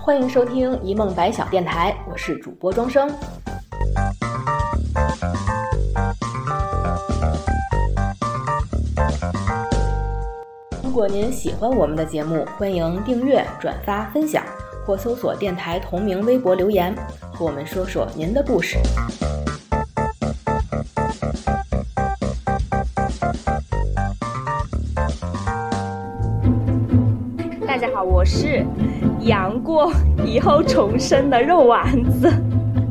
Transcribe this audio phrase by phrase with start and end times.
[0.00, 3.10] 欢迎收听一梦白小电台，我是主播庄生。
[10.82, 14.44] 如果您喜欢我们的节目，欢迎订阅、转发、分享，
[14.86, 16.94] 或搜索电台同名微博留言，
[17.32, 18.78] 和我们说说您的故事。
[28.24, 28.64] 是
[29.20, 29.92] 杨过
[30.24, 32.32] 以后重生的肉丸子。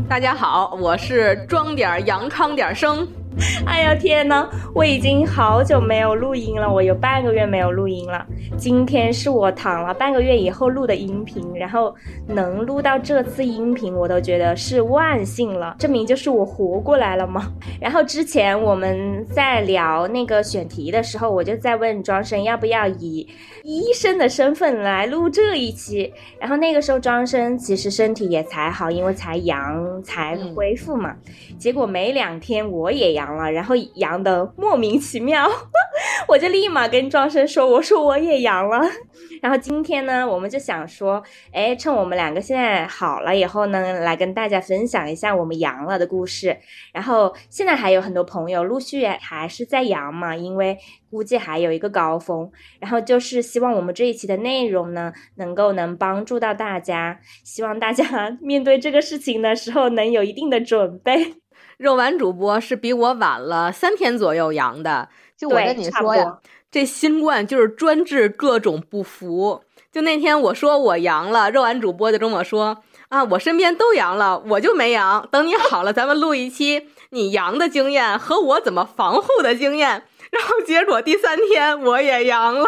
[0.07, 3.07] 大家好，我是装点阳康点生。
[3.65, 8.25] 哎呀天呐，我已经好久没有录音了，我有半个月没有录音了。
[8.57, 11.93] 今天是我躺了半个月以后录的音频，然后
[12.27, 17.51] 能录到这次音频，我都觉得是万幸了，证明就是我活过来了嘛。
[17.81, 23.27] 然后之前我们在聊那个选题的时候，我就在问庄生要不要以
[23.63, 26.13] 医生的身份来录这一期。
[26.39, 31.15] 然后那个时候庄生其实身体也才好，因为才阳才恢复嘛。
[31.57, 35.47] 结果没两天我也阳然后阳的莫名其妙，
[36.27, 38.79] 我就立马跟庄生说，我说我也阳了。
[39.41, 46.57] 然后今天呢，我们就想说，哎，趁我们两个现在好了以后呢，来跟大家分享一下我们阳了的故事。
[46.93, 50.77] 然后现在还有很多朋友陆续还是在阳嘛，因为
[51.09, 52.49] 估计还有一个高峰。
[52.79, 61.33] 然后就是希望我们这一期的内容呢，能够能帮助到大家，希望大家面对这个事情的时候能有一定的准备。
[61.77, 66.39] 肉丸主播是比我晚了三天左右阳的，就我跟你说呀。
[66.71, 69.63] 这新冠就是专治各种不服。
[69.91, 75.27] 就那天我说我阳了，肉丸主播就跟我说啊，我身边都阳了，我就没阳。
[75.29, 80.03] 等你好了，咱们录一期你阳的经验和我怎么防护的经验。
[80.31, 82.65] 然后结果第三天我也阳了，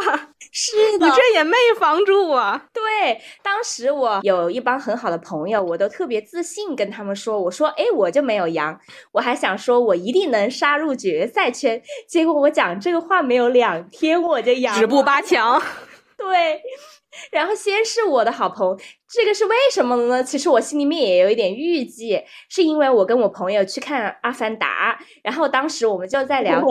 [0.58, 2.62] 是的，你这也没防住我。
[2.72, 8.80] 对，当时我有一帮很好的朋友，我都特别自信跟他们说，我说，哎，我就没有阳，
[9.12, 11.82] 我还想说我一定能杀入决赛圈。
[12.08, 15.62] 结果我讲这个话没有两天我就阳，止步八 强。
[16.18, 16.62] 对。
[17.32, 18.78] 然后先是我的好朋友，
[19.10, 20.24] 这个是为什么呢？
[20.24, 26.68] 其实我心里面也有一点预计，是因为我跟我朋友去看《阿凡达》，然后当时我们就在聊天，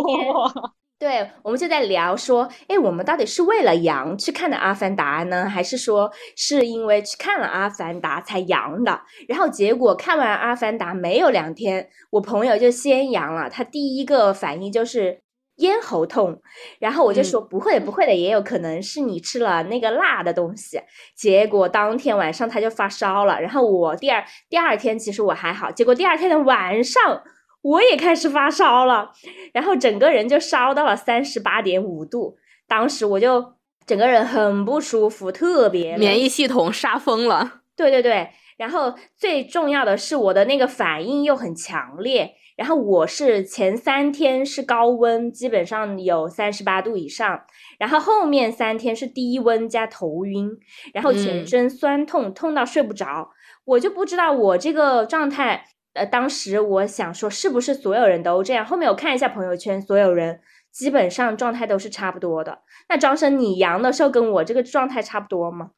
[1.04, 9.02] 对，我们就在聊说，哎，我们到底是为了阳去看的《阿凡达》呢，还是说是因为去看了《阿凡达》才阳的？
[9.28, 15.20] 然后结果看完《阿凡达》没有两天，我朋友就先阳了，他第一个反应就是。
[15.58, 16.42] 咽喉痛，
[16.80, 20.80] 然后我就说不会不会的，也有可能是你吃了那个辣的东西。
[21.16, 27.22] 结果当天晚上他就发烧了，然后我第二第二天其实我还好，结果第二天的晚上
[27.64, 29.10] 我也开始发烧了，
[29.54, 32.36] 然后整个人就烧到了三十八点五度，
[32.68, 33.54] 当时我就
[33.86, 37.62] 整个人很不舒服，特别免疫系统杀疯了。
[37.74, 42.34] 对对对，然后最重要的是我的那个反应又很强烈。
[42.56, 47.40] 然后我是前三天是高温，基本上有三十八度以上，
[47.80, 50.48] 然后后面三天是低温加头晕，
[50.92, 53.30] 然后全身酸痛，痛到睡不着。
[53.64, 58.64] 我就不知道我这个状态，呃，当时我想说是不是所有人都这样？
[58.64, 60.40] 后面我看一下朋友圈，所有人
[60.70, 62.60] 基本上状态都是差不多的。
[62.88, 65.70] 那张生，你阳的时候跟我这个状态差不多吗？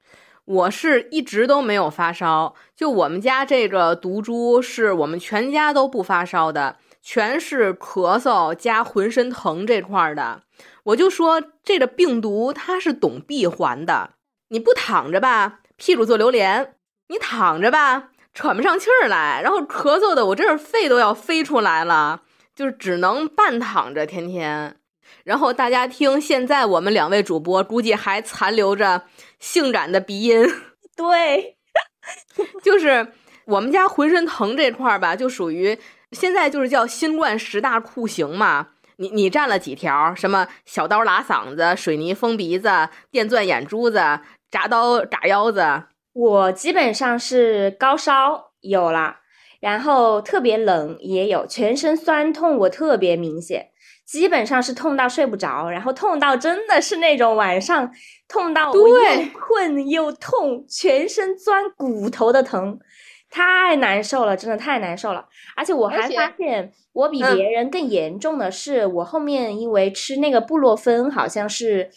[0.47, 10.43] 我是一直都没有发烧，就我们家这个毒株是我们全家都不发烧的，全是咳嗽加浑身疼这块儿的。
[10.85, 14.11] 我就说这个病毒它是懂闭环的，
[14.51, 16.67] 你不躺着吧，屁股坐榴莲；
[17.09, 22.21] 你躺着吧，喘不上气儿来，然后咳嗽的我真是肺都要飞出来了，
[22.55, 24.77] 就是只能半躺着天天。
[25.25, 29.05] 然后大家听，现在我们两位主播估计还残留着
[29.39, 30.47] 性感的鼻音。
[30.95, 31.57] 对，
[32.63, 33.11] 就是
[33.47, 35.79] 我们家浑身疼这块儿吧，就属于
[36.13, 38.69] 现在就是叫新冠十大酷刑嘛。
[38.99, 40.15] 你你占了几条？
[40.15, 43.99] 什么小刀拉嗓子、水泥封鼻子、电钻眼珠子、
[44.51, 45.85] 铡刀铡腰子？
[46.17, 49.17] 我基本上是高烧有了，
[49.61, 53.69] 然后特别冷也有，全身酸痛我特别明显。
[54.07, 57.91] 基本上是痛到睡不着，然后痛到真的是那种晚上
[58.29, 58.95] 痛到我又
[59.39, 62.79] 困又痛，全身钻骨头的疼，
[63.29, 65.27] 太难受了，真的太难受了。
[65.55, 71.91] 而且我还发现，我比别人更严重的是，我后面因为吃那个布洛芬，好像是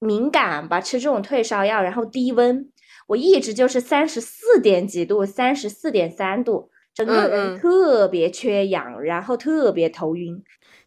[0.00, 2.69] 敏感吧，吃这种退烧药，然后低温，
[3.10, 10.40] 我一直就是三十四点几度，三十四点三度，整个人特别缺氧，然后特别头晕。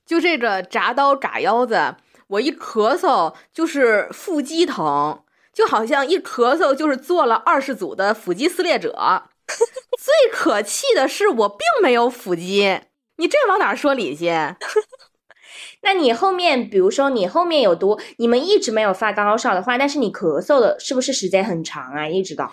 [0.05, 1.95] 就这个铡刀铡腰子，
[2.27, 5.21] 我一咳嗽就是腹肌疼，
[5.51, 9.23] 就好像一咳嗽就是做了二十组的腹肌撕裂者。
[9.99, 12.79] 最可气的是，我并没有腹肌，
[13.17, 14.29] 你这往哪说理去？
[15.83, 22.07] 那你后面，比如说你后面有毒，你们一直没有发高烧的话，但是你咳嗽的是不是时间很长啊？
[22.07, 22.51] 一直到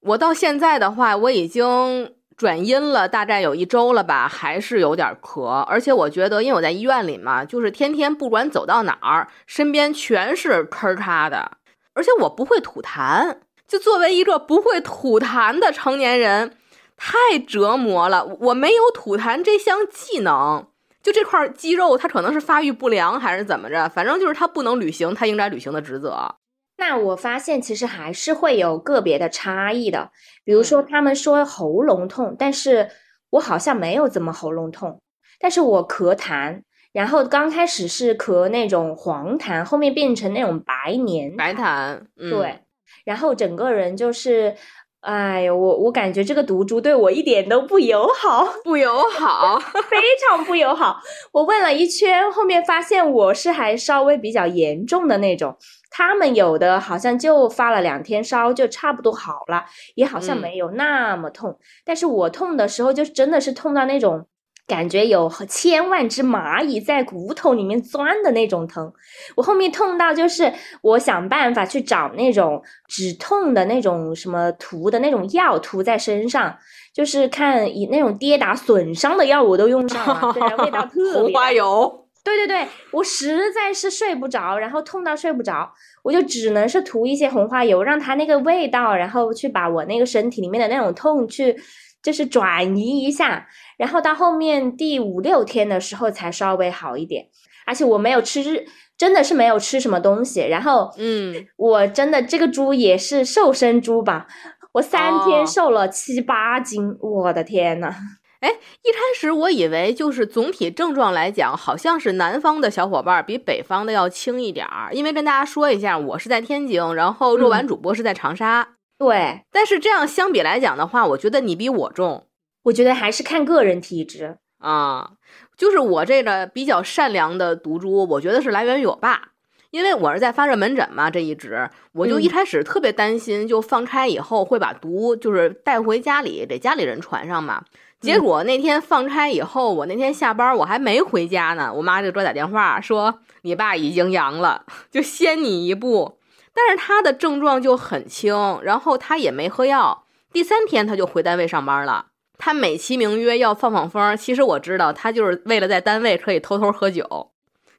[0.00, 5.44] 我到现在的话，我已经转阴了，大概有一周了吧，还是有点咳。
[5.44, 11.58] 而且我觉得，因为我在医院里嘛，就是天天不管走到哪儿，身边全是坑咔的，
[11.92, 13.36] 而且我不会吐痰。
[13.68, 16.56] 就作为一个不会吐痰的成年人，
[16.96, 18.24] 太折磨了。
[18.40, 20.66] 我没有吐痰这项技能，
[21.02, 26.36] 就这块肌肉它可能是发育不良还是怎么着，反正就是它不能履行它应该履行的职责。
[26.76, 30.10] 那我发现其实还是会有个别的差异的，
[30.44, 32.90] 比如说他们说喉咙痛，但是
[33.30, 35.00] 我好像没有怎么喉咙痛，
[35.38, 36.62] 但是我咳痰，
[36.92, 42.60] 然后刚开始是咳那种黄痰，后面变成那种白黏白痰，对。
[43.04, 44.54] 然后整个人就是，
[45.00, 49.58] 哎呀，我我感觉这个毒株对我一点都不友好， 不友好，
[49.88, 49.96] 非
[50.28, 51.00] 常不友好。
[51.32, 55.56] 我问了一圈，后面发现我是还稍微比较严重的那种，
[55.90, 59.64] 他们有的好像就发了两天烧就差不多好了，
[59.94, 61.58] 也好像没有那么痛。
[61.82, 64.26] 但是我痛的时候就真的是痛到那种。
[64.70, 68.92] 感觉有千万只蚂蚁在骨头里面钻的那种疼，
[69.34, 76.56] 我后面痛到就是我想办法去找那种止痛的那种什么涂的那种药涂在身上，
[76.94, 81.12] 就是看以那种跌打损伤的药我都用上了，对，味道 特别。
[81.14, 82.06] 红花油。
[82.22, 85.68] 对对对，我实在是睡不着，然后痛到睡不着，
[86.04, 91.56] 我就只能是涂一些红花油，让它那个味道，然后去把我那个身体里面的那种痛去。
[92.02, 97.26] 就是转移一下，然后到后面第五六天的时候才稍微好一点，
[97.66, 98.66] 而且我没有吃，
[98.96, 100.40] 真的是没有吃什么东西。
[100.40, 104.26] 然后，嗯，我真的这个猪也是瘦身猪吧？
[104.72, 107.92] 我三天瘦了七八斤，我的天呐！
[108.40, 118.79] 哎，一开始我以为就是总体症状来讲，好像是南方的小伙伴比北方的要轻一点儿，因为跟大家说一下，我是在天津，然后肉丸主播是在长沙。
[119.00, 122.26] 对，但是这样相比来讲的话，我觉得你比我重。
[122.64, 125.12] 我觉得还是看个人体质啊。
[125.56, 129.30] 就是我这个比较善良的毒株，我觉得是来源于我爸，
[129.70, 137.64] 因为我是在发热门诊嘛，这一直我就一开始特别担心，就放开以后会把毒就是带回家里给家里人传上嘛。
[138.02, 146.19] 结果那天放开以后，我那天下班我还没回家呢，我妈就给我打电话说你爸已经阳了，就先你一步。
[146.54, 152.06] 但是他的症状就很轻，然后他也没喝药，第三天他就回单位上班了。
[152.38, 157.30] 他美其名曰要放放风，其实我知道他就是为了在单位可以偷偷喝酒。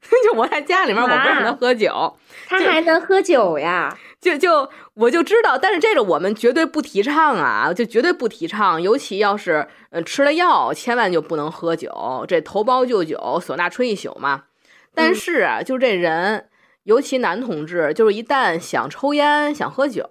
[0.25, 3.95] 就我在家里面，我不让他喝酒，他还能喝酒呀？
[4.19, 8.81] 就就我就知道，但是这个我们绝对不提倡啊，就绝对不提倡。
[8.81, 14.45] 尤其要是呃吃了药，千万就不能喝酒，这头孢就酒，唢呐吹一宿嘛。
[14.95, 16.47] 但是啊，就这人。
[16.83, 20.03] 尤其男同志，就是一旦想抽烟、想喝酒，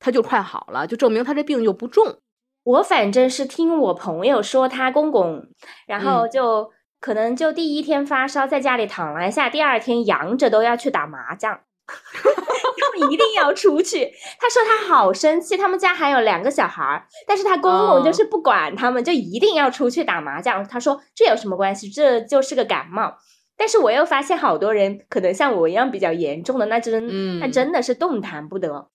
[0.00, 2.18] 他就快好了，就证明他这病就不重。
[2.64, 5.46] 我反正是听我朋友说，他公公，
[5.86, 6.70] 然后就
[7.00, 14.12] 可能就第一天发烧，在家里躺了一下，第二天阳着都要去打麻将， 他们一定要出去。
[14.38, 20.66] 他说他好生气，他们家还有两个小孩儿，但是他公公就是不管他们，就一定要出去打麻将。
[20.66, 21.88] 他说这有什么关系？
[21.88, 23.16] 这就是个感冒。
[23.58, 28.88] 但是我又发现好多人可能像我一样比较严重的，那真那真的是动弹不得。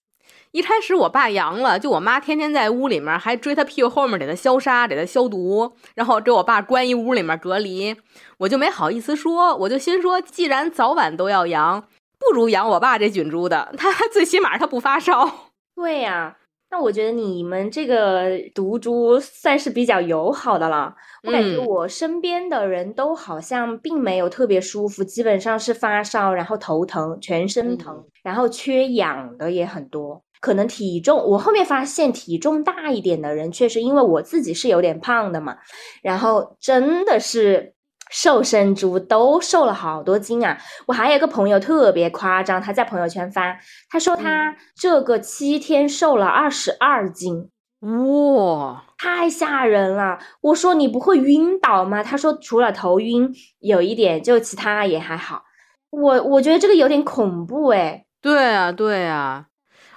[0.52, 7.94] 一开始我爸阳了，就我妈天天在屋里面还追他屁股后面给他消杀，给他消毒，然后给我爸关一屋里面隔离，
[8.38, 11.84] 我就没好意思说，我就心说，既然早晚都要阳，
[12.18, 15.50] 不如养我爸这菌株的，他最起码他不发烧。
[15.74, 16.36] 对呀。
[16.74, 20.92] 那我觉得你们这个毒株算是比较友好的了。
[21.22, 30.20] 我感觉我身边的人都好像并没有特别舒服，基本上是发烧，然后头疼，全身疼，然后缺氧的也很多。
[30.40, 35.56] 可能体重，我后面发现体重大一点的人，确实因为我自己是有点胖的嘛，
[36.02, 37.73] 然后真的是。
[38.14, 40.56] 瘦身猪都瘦了好多斤啊！
[40.86, 43.58] 我还有个朋友特别夸张，他在朋友圈发，
[43.90, 50.20] 他说他这个七天瘦了二十二斤，哇，太吓人了！
[50.42, 52.04] 我说你不会晕倒吗？
[52.04, 55.42] 他说除了头晕有一点，就其他也还好。
[55.90, 58.04] 我我觉得这个有点恐怖哎。
[58.22, 59.46] 对啊，对啊。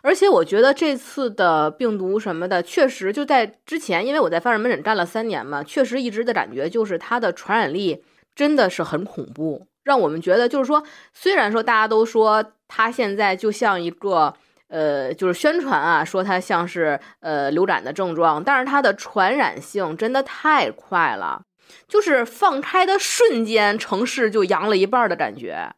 [0.02, 8.04] 而且我觉得这次的病毒什么的，确实就在之前，因为我在发热门诊干了三年嘛，确实一直的感觉就是它的传染力
[8.36, 14.34] 真的是很恐怖，让我们觉得就是说，虽然说大家都说它现在就像一个
[14.70, 21.42] 呃，就是宣传啊，说它像是呃流感的症状，但是它的传染性真的太快了，
[21.88, 25.74] 就是放开的瞬间，城市就阳了一半的感觉。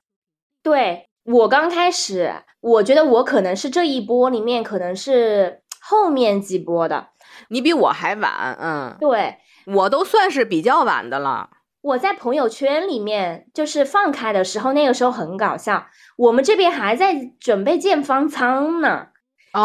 [0.64, 7.10] 对我刚开始，我觉得我可能是这一波里面，可能是后面几波的。
[7.50, 11.50] 你比我还晚，嗯，对我都算是比较晚的了。
[11.82, 15.88] 我在朋友圈里面就是放开的时候，那个时候很搞笑。
[16.18, 19.08] 我们这边还在准备建方舱呢，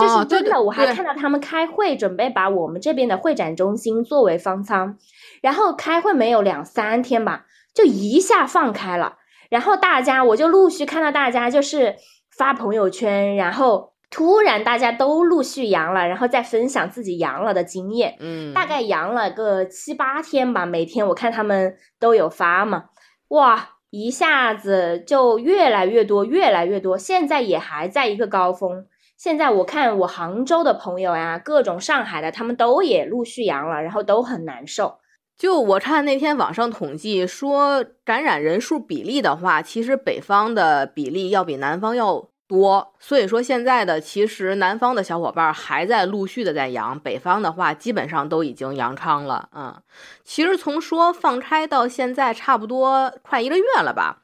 [0.01, 4.97] 就是真的，我还看到他们开会，准备把我们这边的会展中心作为方舱。
[5.43, 9.17] 然后开会没有两三天吧，就一下放开了。
[9.55, 11.95] 然后大家，我就陆续看到大家就是
[12.37, 13.95] 发朋友圈，然后。
[14.11, 18.17] 突然，大家都陆续阳了，然后再分享自己阳了的经验。
[18.21, 22.85] 嗯，大概阳了个七八天吧，每天我看他们都有发嘛。
[23.29, 26.97] 哇，一下子就越来越多，越来越多。
[26.97, 28.87] 现在也还在一个高峰。
[29.19, 34.99] 现在我看我杭州的朋友呀，各种上海的，他们都也陆续阳了，然后都很难受。
[35.37, 42.29] 就我看那天网上统计说，感染人数比例的话，其实北方的比例要比南方要。
[42.47, 49.49] 多，所以说现在的其实南方的小伙伴还在陆续的在阳，北方的话基本上都已经阳康了。
[49.57, 49.83] 嗯，
[50.25, 54.19] 其实从说放开到现在差不多快一个月了吧，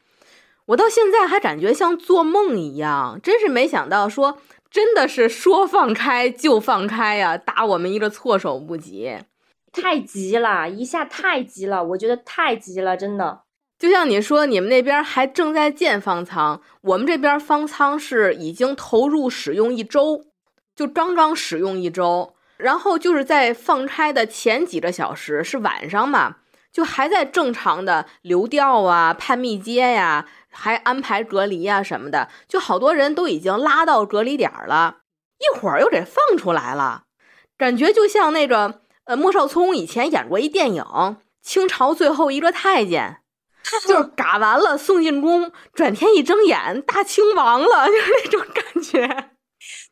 [0.67, 4.37] 我到现在还感觉像做梦一样，真是没想到说
[4.71, 9.17] 真的是说放开就放开呀，打我们一个措手不及，
[9.73, 13.43] 太急了一下太急了，我觉得太急了，真的。
[13.79, 20.27] 就像你说，你们那边还正在建方舱，我们这边方舱是已经投入使用一周，
[20.77, 26.37] 就刚刚使用一周，然后就是在放开的前几个小时是晚上嘛，
[26.71, 34.99] 就还在正常的流调啊、判密接呀，还安排隔离呀什么的，就好多人都已经拉到隔离点了，
[35.39, 37.05] 一会儿又给放出来了，
[37.57, 40.85] 感觉就像那个呃莫少聪以前演过一电影
[41.43, 43.17] 《清朝最后一个太监》。
[43.89, 49.31] 就是 嘎完了送进宫，转天一睁眼大清亡了， 就是那种感觉。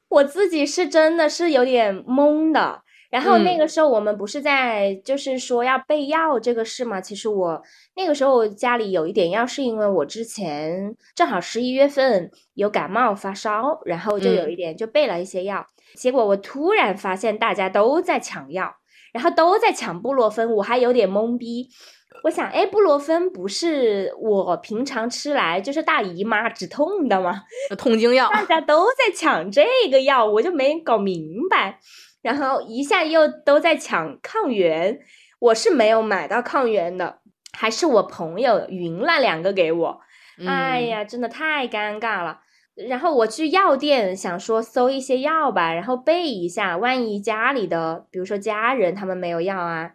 [0.08, 2.82] 我自己是真的是有点懵的。
[3.10, 7.00] 然后那个时候我们不是在就是说要备药这个事嘛？
[7.00, 7.60] 其实我
[7.96, 15.66] 那个时候家里有一点药，是因为我之前正好十一月份有感冒发烧，然后就有一点就备了一些药。
[15.96, 18.76] 结果我突然发现大家都在抢药，
[19.12, 21.68] 然后都在抢布洛芬，我还有点懵逼。
[22.24, 27.42] 我想，哎，布洛芬不是我平常吃来就是大姨妈止痛的吗？
[27.76, 31.78] 痛经药，大家都在抢这个药，我就没搞明白。
[32.20, 34.98] 然后一下又都在抢抗原，
[35.38, 37.20] 我是没有买到抗原的，
[37.52, 40.00] 还是我朋友匀了两个给我。
[40.44, 42.40] 哎呀，真的太尴尬了。
[42.86, 49.92] 然后我去药店想说搜一些药吧，然后备一下，万一家里的，比如说家人他们没有药啊，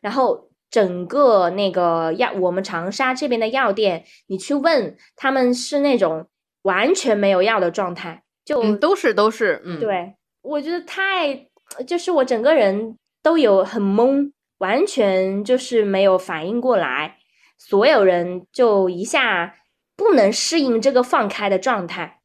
[0.00, 0.50] 然后。
[0.70, 6.26] 整个那个药，我们长沙这边的药店，你去问他们是那种
[6.62, 11.46] 完全没有药的状态，就都是都是，嗯，对我觉得太，
[11.86, 17.18] 就是我整个人都有很懵，完全就是没有反应过来，
[17.56, 19.54] 所有人就一下
[19.94, 22.18] 不能适应这个放开的状态。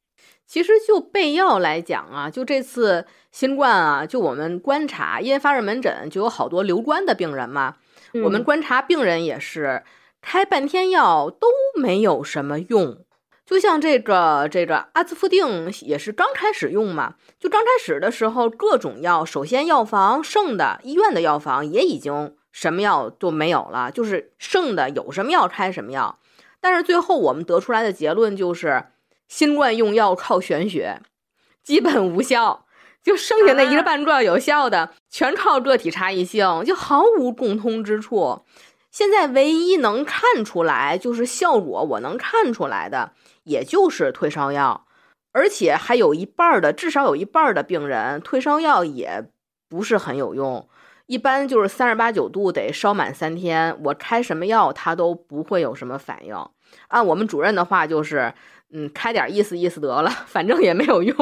[0.50, 7.76] 其实就备药来讲啊，就这次新冠啊，就我们观察，因为发热门诊就有好多留观的病人嘛。
[8.24, 9.84] 我们观察病人也是
[10.24, 11.48] 开半天药都
[11.80, 12.98] 没有什么用，
[13.46, 26.18] 就像这个这个阿兹夫定也是刚开始用嘛，就刚开始的时候各种药，首先药房剩的医院的药房也已经什么药都没有了，就是剩的有什么药开什么药，
[26.60, 28.86] 但是最后我们得出来的结论就是
[29.30, 31.00] 新冠用药靠玄学，
[31.64, 32.66] 基本无效。
[33.02, 38.42] 就剩下那一个半个有效的，全靠个体差异性，就毫无共通之处。
[38.92, 44.86] 现在唯一能看出来就是效果，我能看出来的，也就是退烧药，
[45.32, 49.30] 而且还有一半的，至少有一半的病人退烧药也
[49.70, 50.68] 不是很有用，
[51.06, 56.36] 一般就是三十八九度得烧满三天，我开什么药他都不会有什么反应。
[56.90, 58.34] 按我们主任的话就是，
[58.74, 61.16] 嗯，开点意思意思得了，反正也没有用。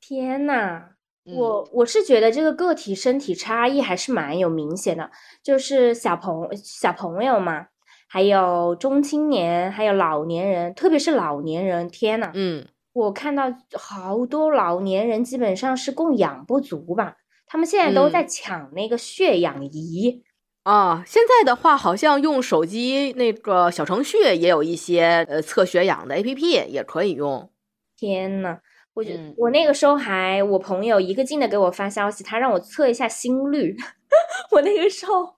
[0.00, 0.90] 天呐！
[1.24, 5.10] 我我是觉得这个个体身体差异还是蛮有明显的，
[5.42, 7.68] 就是小朋小朋友嘛，
[8.06, 20.22] 还有中青年，还有老年人，特别是老年人，天呐，嗯，我看到好多老年人基本上是供氧不足吧，他们现在都在抢那个血氧仪
[20.64, 21.02] 啊。
[21.06, 27.50] 现在的话，好像用手机那个小程序也有一些呃测血氧的 APP 也可以用。
[27.96, 28.58] 天呐！
[28.94, 33.74] 我觉、嗯我那个时候还，我朋友一个劲的给我发消息，他让我测一下心率，
[34.52, 35.34] 我那个时候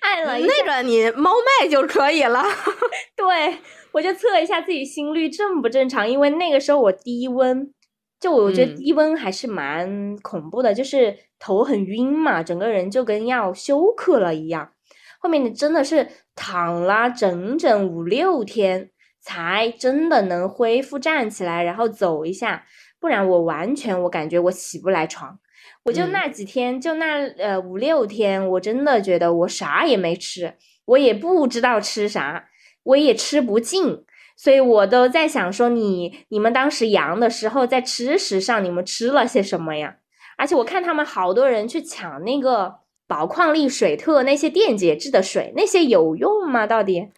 [0.00, 2.44] 按了一下，那个你猫脉就可以了。
[3.16, 3.58] 对
[3.92, 7.72] 我就测一下自己心率正不正常，因为那个时候我低温，
[8.20, 14.70] 就我觉得嗯低温还是蛮恐怖的，就是头很晕嘛，整个人就跟要休克了一样。
[15.18, 16.06] 后面你真的是
[16.36, 22.64] 躺了整整五六天，才真的能恢复站起来，然后走一下，
[23.00, 25.38] 不然我完全我感觉我起不来床。
[25.84, 30.54] 我就嗯那几天，就那呃五六天，我真的觉得我啥也没吃，
[30.84, 32.48] 我也不知道吃啥，
[32.82, 34.04] 我也吃不进，
[34.36, 39.96] 所以我都在想说你你们当时阳的时候在吃食上你们吃了些什么呀？
[40.40, 46.66] 而且我看他们好多人去抢那个宝矿力水特那些电解质的水，那些有用吗？
[46.66, 47.10] 到底？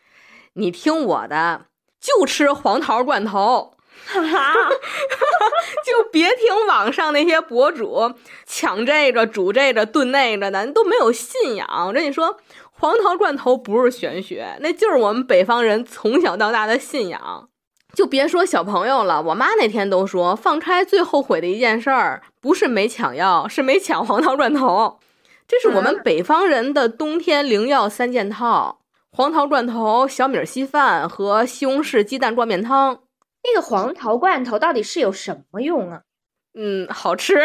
[0.55, 1.67] 你听我的，
[2.01, 3.75] 就吃黄桃罐头，
[4.07, 4.55] 哈哈，
[5.87, 8.13] 就别听网上那些博主
[8.45, 11.69] 抢这个、煮这个、炖那个的，都没有信仰。
[11.87, 12.37] 我跟你说，
[12.73, 17.49] 黄桃罐头不是玄学，那就是我们北方人从小到大的信仰。
[17.95, 24.99] 就别说小朋友了，我妈那天都说，放开最后悔的一件事儿，不是没抢药，是没抢黄桃罐头。
[25.47, 28.81] 这是我们北方人的冬天灵药三件套：
[29.11, 33.03] 黄桃罐头、小米稀饭和西红柿鸡蛋灌面汤。
[33.45, 36.03] 那个黄桃罐头到底是有什么用啊？
[36.55, 37.43] 嗯，好吃。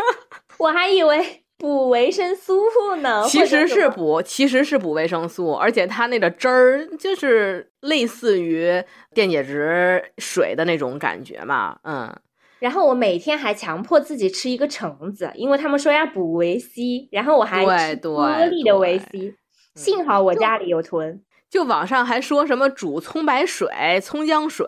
[0.58, 2.56] 我还以为补维生素
[2.96, 8.82] 呢，其实是补，其实是补维生素，而且它那个汁儿就是类似于
[9.14, 11.78] 电解质水的那种感觉嘛。
[11.84, 12.12] 嗯，
[12.58, 19.36] 然后我每天还强迫自己吃一个橙子，因为他们说要补维 C，然后我还吃对对颗粒的维 C。
[19.76, 24.66] 幸好我家里有囤就网上还说什么煮葱白水、葱姜水，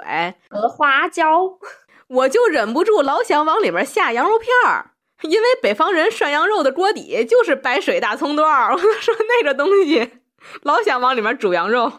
[0.49, 1.59] 和花椒，
[2.07, 4.93] 我就忍不住老想往里面下羊肉片儿，
[5.25, 8.73] 因为北方人涮羊肉的锅底就是白水大葱段儿。
[8.75, 10.11] 我就说那个东西，
[10.63, 11.91] 老想往里面煮羊肉。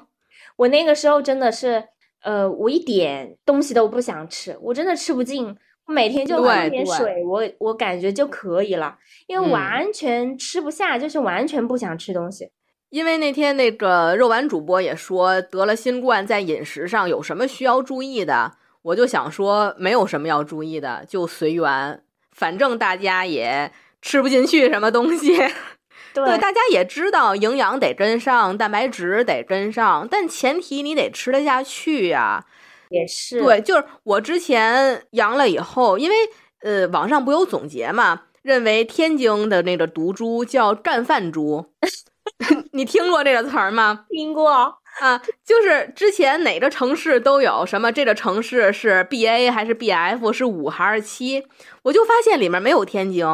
[0.57, 1.83] 我那个时候真的是，
[2.23, 5.55] 呃，我一点东西都不想吃，我真的吃不进。
[5.87, 12.49] 我每天就喝对对点水，我我感觉就可以了，因为嗯完全吃不下，就是完全不想吃东西。
[12.89, 22.01] 因为那天那个肉丸主播也说得了新冠，在饮食上有什么需要注意的，我就想说没有什么要注意的，就随缘，
[22.35, 23.71] 反正大家也
[24.01, 25.35] 吃不进去什么东西。
[26.13, 32.45] 对对，大家也知道营养得跟上，蛋白质得跟上，但前提你得吃得下去呀、
[32.89, 36.15] 也是，对，就是我之前阳了以后，因为
[36.61, 41.73] 呃网上不有总结嘛，认为天津的那个毒猪叫干饭猪，
[42.71, 44.05] 你听过这个词儿吗？
[44.09, 44.77] 听过。
[45.01, 51.45] 啊，就是之前哪个城市都有什么，这个城市是 B A 还是 B F，是五还是七，
[51.83, 53.25] 我就发现里面没有天津，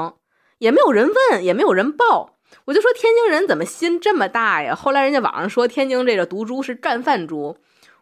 [0.57, 4.73] 也没有人问，也没有人报，我就说天津人怎么心这么大呀？
[4.73, 7.57] 后来人家网上说天津这个毒株是干饭猪，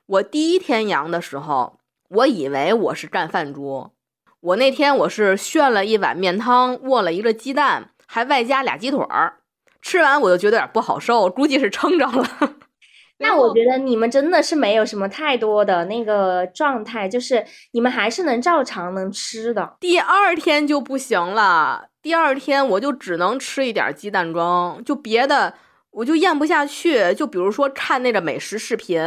[0.06, 3.92] 我第一天阳的时候，我以为我是干饭猪，
[4.40, 9.40] 我那天我是炫了一碗面汤，握了一个鸡蛋，还外加俩鸡腿儿，
[9.82, 12.56] 吃完我就觉得有点不好受，估计是撑着了。
[13.20, 19.76] 那我觉得你们真的是没有什么太多的那个状态，就是你们还是能照常能吃的。
[19.80, 25.54] 第二天就不行了，第二天我就只能吃一点鸡蛋羹，就别的
[25.92, 27.14] 我就咽不下去。
[27.14, 29.02] 就比如说看那个美食视频，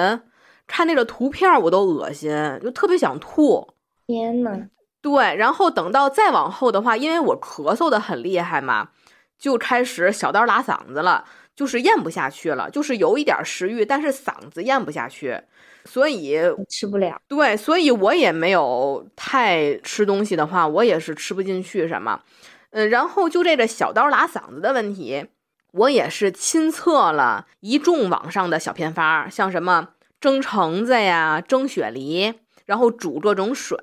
[0.66, 2.30] 看那个图片我都恶心，
[2.62, 3.66] 就特别想吐。
[4.06, 4.68] 天呐，
[5.00, 8.90] 对，然后等到再往后的话，因为我咳嗽的很厉害嘛，
[9.38, 11.24] 就开始小刀拉嗓子了，
[11.62, 15.40] 就是咽不下去了，就是有一点食欲，但是嗓子咽不下去，
[15.84, 16.36] 所以
[16.68, 17.22] 吃不了。
[17.28, 22.20] 对，所以我也没有太吃东西的话，我也是吃不进去什么。
[22.70, 25.26] 嗯，然后就这个小刀拉嗓子的问题，
[25.70, 32.34] 我也是亲测了一众网上的小偏方，像什么蒸橙子呀、蒸雪梨，
[32.66, 33.78] 然后煮各种水。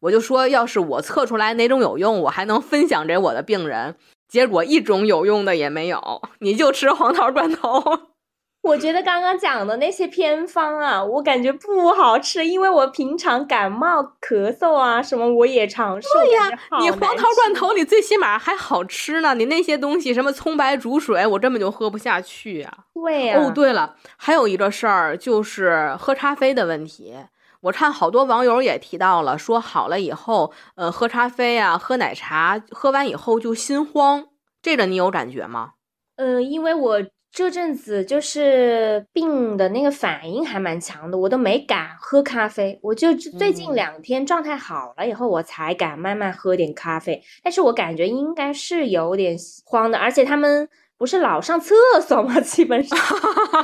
[0.00, 3.94] 我就说，要是我测出来哪种有用，我还能分享给我的病人。
[4.28, 7.82] 结果一种有用的也没有，你就吃黄桃罐头。
[8.62, 16.08] 我觉得刚刚讲的那些偏方啊，我感觉不好吃，因为我平常感冒、咳嗽啊什么我也尝试。
[16.14, 19.36] 对呀你黄桃罐头，你最起码还好吃呢。
[19.36, 27.14] 你那些东西，什么葱白煮水，我根本就喝不下去啊、对呀、哦，对了，还有一个事儿就是喝咖啡的问题。
[27.62, 34.26] 我看好多网友也提到了，说好了以后，呃，喝咖啡啊，喝奶茶，喝完以后就心慌。
[34.62, 35.72] 这个你有感觉吗？
[36.16, 42.78] 嗯、因为我这阵子就是病的那个反应还蛮强的，我都没敢喝咖啡。
[42.82, 47.22] 我就最近两天状态好了以后，我才敢慢慢喝点咖啡。
[47.42, 50.66] 但是我感觉应该是有点慌的，而且他们
[50.96, 52.40] 不是老上厕所吗？
[52.40, 52.98] 基本上，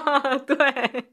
[0.46, 1.04] 对，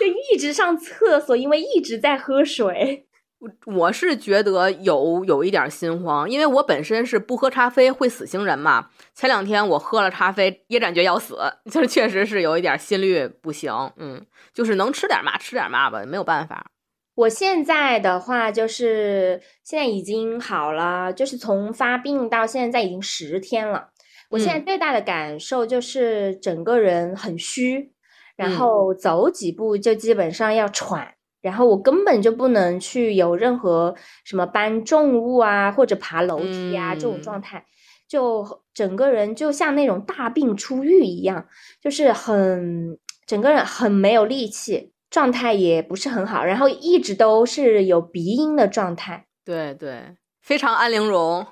[0.00, 3.06] 就一直上厕所，因为一直在喝水。
[3.38, 8.90] 我我是觉得有有一点心慌，因为我本身是不喝咖啡会死星人嘛。
[9.14, 11.38] 前两天我喝了咖啡，也感觉要死，
[11.70, 13.72] 就是确实是有一点心率不行。
[13.96, 16.66] 嗯，就是能吃点嘛，吃点嘛吧，没有办法。
[17.14, 23.90] 我现在的话就是现在已经好了，就是从发病到现在已经十天了。
[24.30, 27.92] 我现在最大的感受就是整个人很虚，
[28.38, 31.12] 然后走几步就基本上要喘。
[31.40, 37.64] 然后我根本就不能去有任何什么搬重物啊，或者爬楼梯啊这种状态，
[38.08, 41.46] 就整个人就像那种大病初愈一样，
[41.80, 49.26] 就是很整个人很没有力气，状态也不是很好，然后一直都是有鼻音的状态。
[49.44, 51.46] 对对，非常安陵容。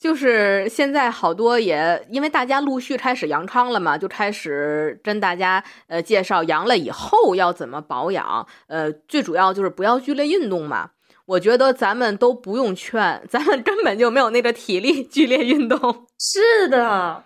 [0.00, 8.46] 就是现在好多也因为大家陆续开始阳康了嘛，就开始跟大家呃介绍阳了以后要怎么保养。
[8.66, 10.92] 呃，最主要就是不要剧烈运动嘛。
[11.26, 15.78] 我觉得咱们都不用劝，咱们根本就没有那个体力剧烈运动。
[16.18, 17.24] 是的。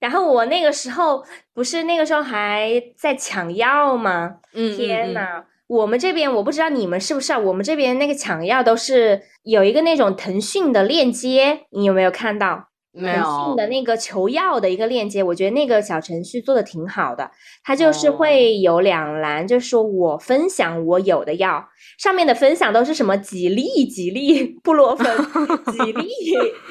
[0.00, 1.24] 然后我那个时候
[1.54, 4.36] 不是那个时候还在抢药吗？
[4.52, 5.44] 嗯，天呐！
[5.68, 7.38] 我们这边我不知道你们是不是啊？
[7.38, 12.68] 我们这边那个抢药都是有一个那种腾讯的链接，你有没有看到？
[12.92, 13.22] 没有。
[13.22, 17.30] 腾讯的那个求药的一个链接，我觉得那个小程序做的挺好的。
[17.62, 21.62] 它就是会有两栏，就是说我分享我有的药，
[21.98, 25.06] 上面的分享都是什么几粒几粒布洛芬，
[25.72, 26.08] 几粒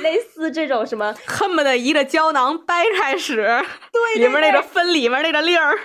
[0.01, 3.35] 类似这种什么，恨不得一个胶囊掰开使，
[3.91, 5.77] 对，里面那个分里面那个粒儿。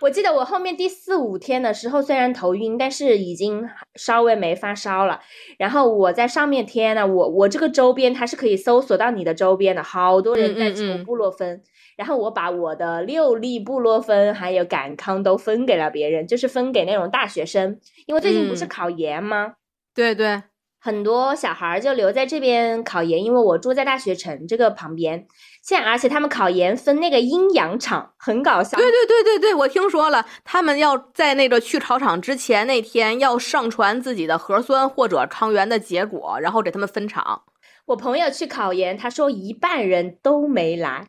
[0.00, 5.20] 我记得我后面第四五天的时候，虽然头晕，但是已经稍微没发烧了。
[5.58, 11.62] 然后我在上面贴呢，我我这个周边它是可以搜索到你的周边的，好多人在求布洛芬。
[11.96, 19.54] 然后我把我的六粒布洛芬还有感康都分给了别人，就是分给那种大学生，因为最近不是考研吗？
[19.94, 20.42] 对对。
[20.80, 25.26] 很多小孩就留在这边考研，因为我住在大学城这个旁边。
[25.68, 28.78] 现在，而且他们考研分那个阴阳场，很搞笑。
[28.78, 37.42] 对对对对对，我听说了，他们要在那个去考场之前那天要上传自己的核酸或者抗原的结果，然后给他们分场。
[37.84, 41.08] 我朋友去考研，他说一半人都没来，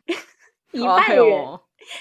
[0.72, 1.26] 一半人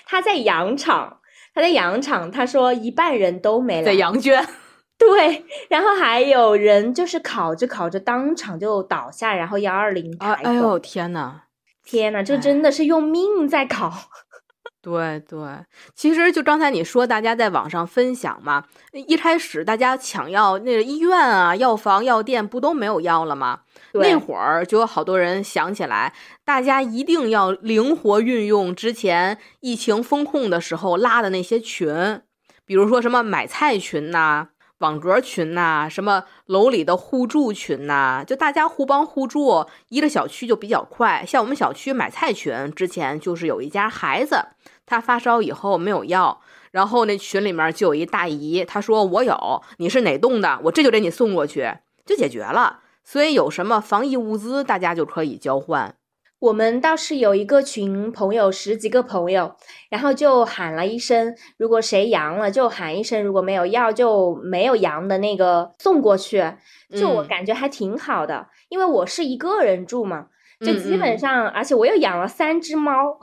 [0.05, 1.21] 他在羊场，
[1.55, 4.45] 他在羊场，他说一半人都没来，在羊圈。
[4.99, 11.43] 对，然后还有人就是考着考着当场就倒下，然后幺二零抬哎呦天呐，
[11.89, 13.91] 天呐，这真的是用命在搞。
[14.81, 15.37] 对对，
[15.95, 23.61] 其实就刚才你说，大家在网上分享嘛，一开始大家抢药，那个医院啊、药房、药店不都没有药了吗？
[23.93, 26.13] 那会儿就有好多人想起来，
[26.45, 32.21] 大家一定要灵活运用之前疫情封控的时候拉的那些群，
[32.65, 34.49] 比如说什么买菜群呐。
[34.79, 41.25] 网格群呐，什么楼里的互助群呐，就大家互帮互助，一个小区就比较快。
[41.27, 44.45] 像我们小区买菜群，之前就是有一家孩子，
[44.85, 46.39] 他发烧以后没有药，
[46.71, 51.69] 然后那群里面就有一大姨，她说我有，你是哪栋的，我这就给你送过去，
[52.05, 52.79] 就解决了。
[53.03, 55.95] 所以有什么防疫物资，大家就可以交换。
[56.39, 59.55] 我们倒是有一个群朋友，十几个朋友，
[59.89, 66.41] 然后就喊了一声，如果谁阳了就喊一声，如果没有药就没有阳的那个送过去，
[66.97, 70.27] 就我感觉还挺好的，因为我是一个人住嘛，
[70.65, 73.05] 就基本上，而且我又养了三只猫，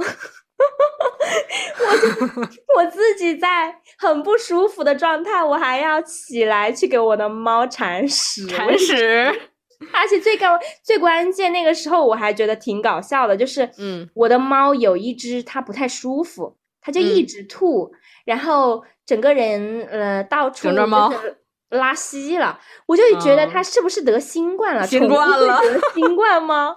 [1.80, 2.08] 我就
[2.76, 9.52] 我自己在很不舒服的状态，我还要起来去给我的猫铲屎，铲屎。
[9.92, 17.92] 而且最高最关键，那个时候我还觉得挺搞笑的，就是，嗯，我的猫有一只它不太舒服，它就一直吐，
[18.24, 21.36] 然后整个人呃到处就是
[21.70, 24.86] 拉稀了，我就觉得它是不是得新冠了？
[24.86, 25.60] 新冠了？
[25.60, 26.76] 得新冠吗？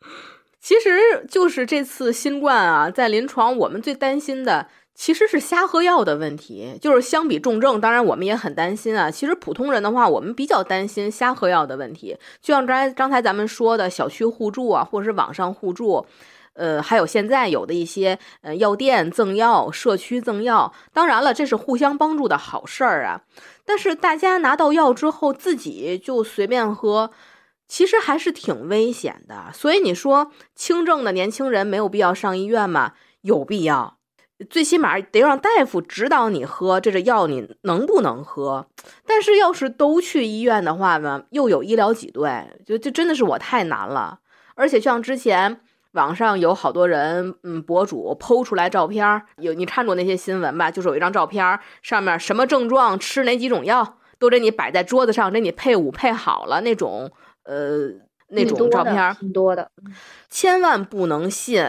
[0.60, 4.68] 其实就是这次新冠啊，在临床我们最担心的。
[4.94, 9.10] 其实是瞎喝药的问题，就是相比重症，当然我们也很担心啊。
[9.10, 12.16] 其实普通人的话，我们比较担心瞎喝药的问题。
[12.40, 16.06] 就像刚才刚才咱们说的小区互助啊，或者是网上互助，
[16.52, 23.22] 呃，还有现在有的一些呃药店赠药、社区赠药，当然了，这是互相帮助的好事儿啊。
[23.64, 27.10] 但是大家拿到药之后自己就随便喝，
[27.66, 29.46] 其实还是挺危险的。
[29.52, 32.92] 所以你说轻症的年轻人没有必要上医院吗？
[33.22, 33.96] 有必要。
[34.50, 38.66] 最起码得让大夫指导你喝这个药，你能不能喝？
[39.06, 44.18] 但是要是都去医院的话呢，又有医疗挤兑，就就真的是我太难了。
[44.56, 45.60] 而且像之前
[45.92, 50.68] 网上有好多人，嗯，博主剖出来照片，有你看过那些新闻吧？
[50.70, 57.10] 就是有一张照片，上面什么症状吃哪几种药，都给你摆在桌子上，给你配伍配好了那种，
[57.44, 57.88] 呃，
[58.28, 59.70] 那种照片，挺多的，
[60.28, 61.64] 千万不能信。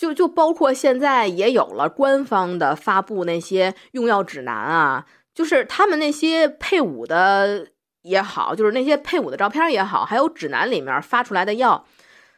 [0.00, 7.66] 就就包括现在也有了官方的发布那些用药指南啊，就是他们那些配伍的
[8.00, 11.84] 也好，就是那些配伍的照片也好，还有指南里面发出来的药，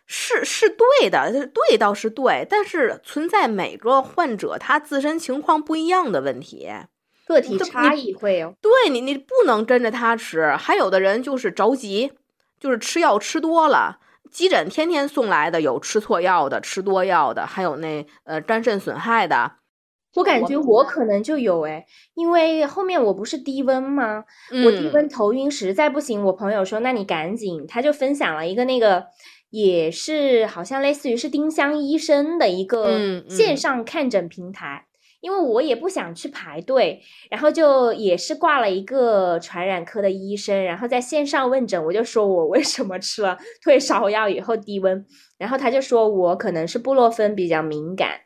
[0.07, 6.69] 是是对的，对倒是对，但是存在每个患者他自身情况不一样的问题，
[7.25, 8.57] 个体差异会有。
[8.61, 12.11] 对你，你不能跟着他吃，还有的人就是着急，
[12.59, 14.01] 就是吃药吃多了。
[14.33, 19.53] 急诊天天送来的有吃错药的，吃多药的，还有那呃肝肾损害的。
[20.15, 24.25] 我感觉我可能就有哎，因为后面我不是低温吗？
[24.65, 29.07] 我低温头晕实在不行，我朋友说那你赶紧，他就分享了一个那个
[29.49, 34.87] 也是好像类似于是丁香医生的一个线上看诊平台。
[35.23, 45.07] 因为我也不想去排队，然后就也是挂了一个传染科的医生，然后在线上问诊，我就说我为什么吃了退烧药以后低温，
[45.39, 48.19] 然后他就说我可能是布洛芬比较敏感，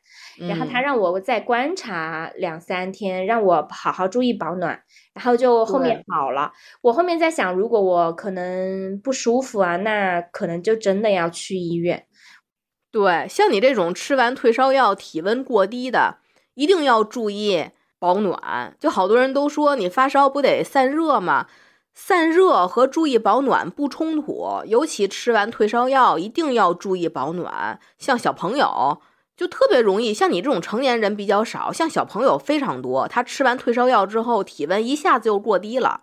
[0.49, 4.81] 然后他让我再观察两三天，让我好好注意保暖，
[5.13, 6.51] 然后就后面好了。
[6.81, 12.07] 我后面在想，如果我可能不舒服啊，那可能就真的要去医院。
[12.91, 16.21] 对，像你这种吃完退烧药体温过低的。
[16.57, 21.47] 一定要注意保暖，就好多人都说你发烧不得散热吗？
[21.95, 27.81] 散热和注意保暖不冲突，尤其吃完退烧药一定要注意保暖。
[27.97, 29.01] 像小朋友
[29.35, 33.09] 就特别容易，像你这种成年人比较少，像小朋友非常多。
[33.09, 36.03] 他吃完退烧药之后，体温一下子就过低了，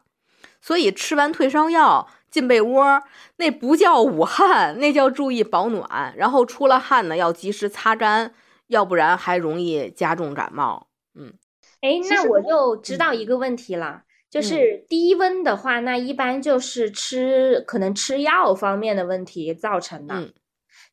[0.61, 3.03] 所以吃完退烧药进被窝，
[3.37, 6.13] 那不叫 捂汗，那叫注意保暖。
[6.17, 8.33] 然后出了汗呢，要及时擦干。
[8.73, 10.87] 要不然还容易加重感冒。
[11.15, 11.33] 嗯，
[11.81, 20.15] 哎，那我就知道一个问题了，就是低温的话，那一般就是吃可能吃药方面的问题造成的。
[20.15, 20.33] 嗯，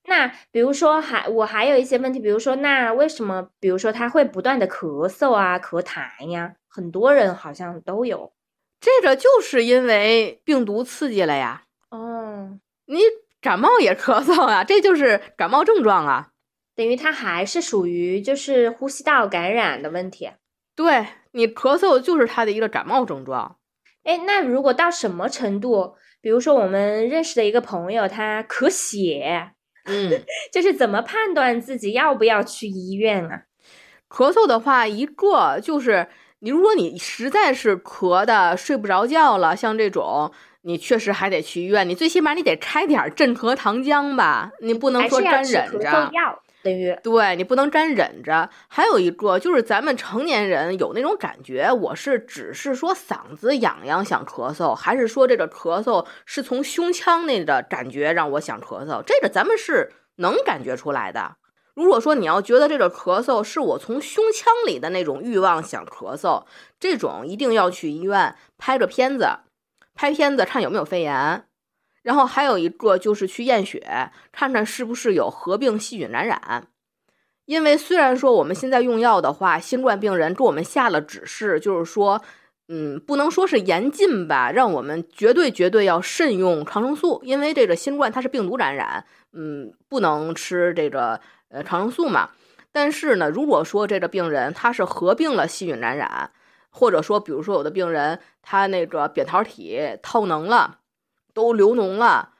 [0.04, 6.54] 那比如说还我还有一些问题，比如说那为什么，比如说他会不断的咳嗽啊、咳痰呀？
[6.68, 8.32] 很多人好像都有，
[8.78, 11.64] 这个就是因为病毒刺激了呀。
[11.90, 13.00] 哦，你
[13.40, 16.29] 感冒也咳嗽啊，这就是感冒症状啊。
[16.80, 20.30] 等于它还是属于就是呼吸道感染的问题，
[20.74, 23.58] 对你咳嗽就是它的一个感冒症状。
[24.04, 25.96] 哎，那如果到什么程度？
[26.22, 29.50] 比如说我们认识的一个朋友，他咳血，
[29.84, 33.42] 嗯， 就是怎么判断自己要不要去医院啊？
[34.08, 41.86] 咳嗽的话，一个就是你，如果你实在是咳的睡不着觉了，像这种，你确实还得去医院。
[41.86, 46.10] 你最起码你得开点镇咳糖浆吧，你不能说干忍着。
[46.62, 59.02] 等于对你不能干忍着，还有一个就是咱们成年人有那种感觉，我是只是说嗓子痒痒想咳嗽，还是说这个咳嗽是从胸腔那的感觉让我想咳嗽？
[59.02, 61.36] 这个咱们是能感觉出来的。
[61.74, 66.44] 如果说你要觉得这个咳嗽是我从胸腔里的那种欲望想咳嗽，
[66.78, 69.38] 这种一定要去医院拍个片子，
[69.94, 71.44] 拍片子看有没有肺炎。
[72.02, 76.66] 然后还有一个就是去验血，看看是不是有合并细菌感染。
[77.46, 82.22] 因为虽然说我们现在用药的话，新冠病人给我们下了指示，就是说，
[82.68, 92.30] 嗯，不能说是严禁吧，让我们绝对绝对要慎用抗生素，因为这个新冠它是病毒感染，嗯，不能吃这个呃抗生素嘛。
[92.70, 96.30] 但是呢，如果说这个病人他是合并了细菌感染，
[96.70, 100.78] 或者说比如说有的病人他那个扁桃体透能了。
[101.40, 102.34] 都流脓了，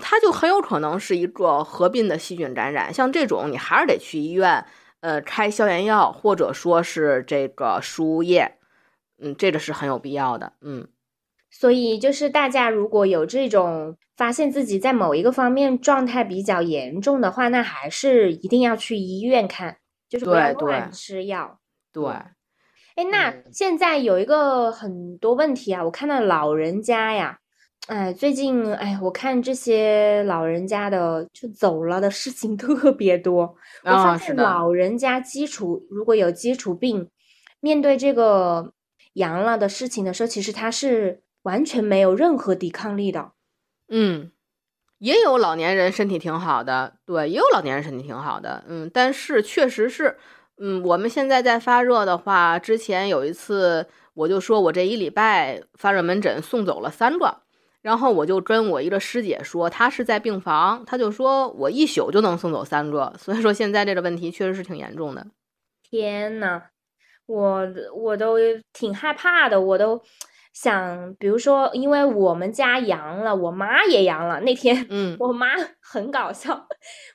[0.00, 2.92] 它就很有可能是一个合并的细菌感染。
[2.92, 4.66] 像这种，你还是得去医院，
[5.00, 8.58] 呃，开消炎药，或者说是这个输液，
[9.22, 10.88] 嗯，这个是很有必要的，嗯。
[11.52, 21.58] 所以就是大家如果有这种发现自己在某一个方面状态比较严重的话，那还是一定要去医院看，就是不要乱吃药。
[21.92, 22.04] 对。
[22.94, 27.39] 哎，那现在有一个很多问题啊，我看到老人家呀。
[27.86, 33.56] 哎，最近哎，我看这些老人家的就走了的事情 特别多。
[33.82, 37.08] 我发现老人家基础如果有基础病，
[37.60, 38.72] 面对这个
[39.14, 43.32] 阳了的事情的时候，其实他是完全没有任何抵抗力的。
[43.88, 44.30] 嗯，
[44.98, 48.62] 也有老年人身体挺好的，对，也有老年人身体挺好的。
[48.68, 50.16] 嗯，但是确实是
[50.58, 57.38] 嗯，我们现在在发热的话，之前有一次我就说我这一礼拜发热门诊送走了三个，
[57.82, 65.26] 然后我就跟我一个师姐说，她是在病房，她就说我一宿就能送走三个，所以说现在这个问题确实是挺严重的。
[65.82, 66.62] 天呐，
[67.26, 68.36] 我我都
[68.72, 70.02] 挺害怕的，我都。
[70.52, 74.40] 想，比如说，因为我们家阳了，我妈也阳了。
[74.40, 75.46] 那天，嗯， 我妈
[75.80, 76.66] 很搞笑。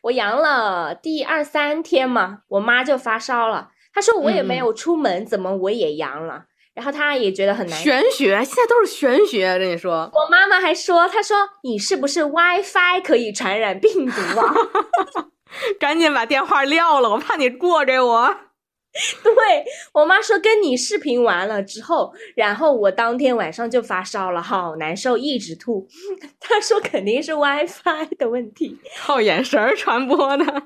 [0.04, 3.72] 我阳了第二三天嘛，我妈就发烧了。
[3.94, 6.46] 她说我也没有出门，怎么我也阳了？
[6.76, 7.80] 然后他也觉得很难。
[7.80, 10.12] 玄学，现在都是玄学，跟你说。
[10.14, 14.54] 我妈妈还说，她说你是不是 WiFi 可以传染病毒啊？
[15.80, 18.36] 赶紧把电话撂了，我怕你过给我。
[19.24, 19.34] 对
[19.94, 25.88] 我妈说跟你视频完了之后，然后我当天晚上就发烧了，好难受，一直吐。
[26.40, 30.64] 她说肯定是 WiFi 的问题，靠眼神传播的。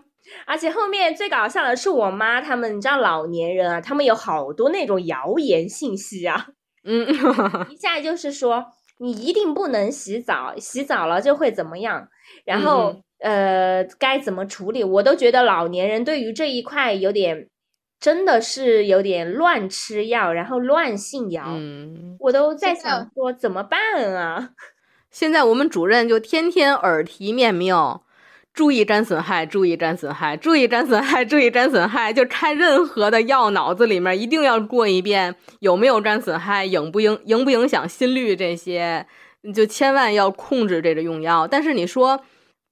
[0.50, 6.48] 而且后面最搞笑的是我妈他们，你知道老年人啊，他们有好多那种谣言信息啊，
[6.84, 7.08] 嗯，
[7.70, 8.66] 一下就是说
[8.98, 12.08] 你一定不能洗澡，洗澡了就会怎么样，
[12.46, 17.48] 然后呃该怎么处理，我都觉得老年人对于这一块有点。
[18.02, 24.52] 真的是有点乱吃药，然后乱信谣，嗯，我都在想说怎么办啊？
[25.12, 27.76] 现在我们主任就天天耳提面命，
[28.54, 39.06] 注意沾损害，注意沾损害，注意沾损害，注意沾损害，就看任何的药，脑子里面一定要过一遍有没有沾损害，影不影影不影响心率这些，
[39.44, 41.48] 你就千万要控制这个用药。
[41.48, 42.22] 但是你说。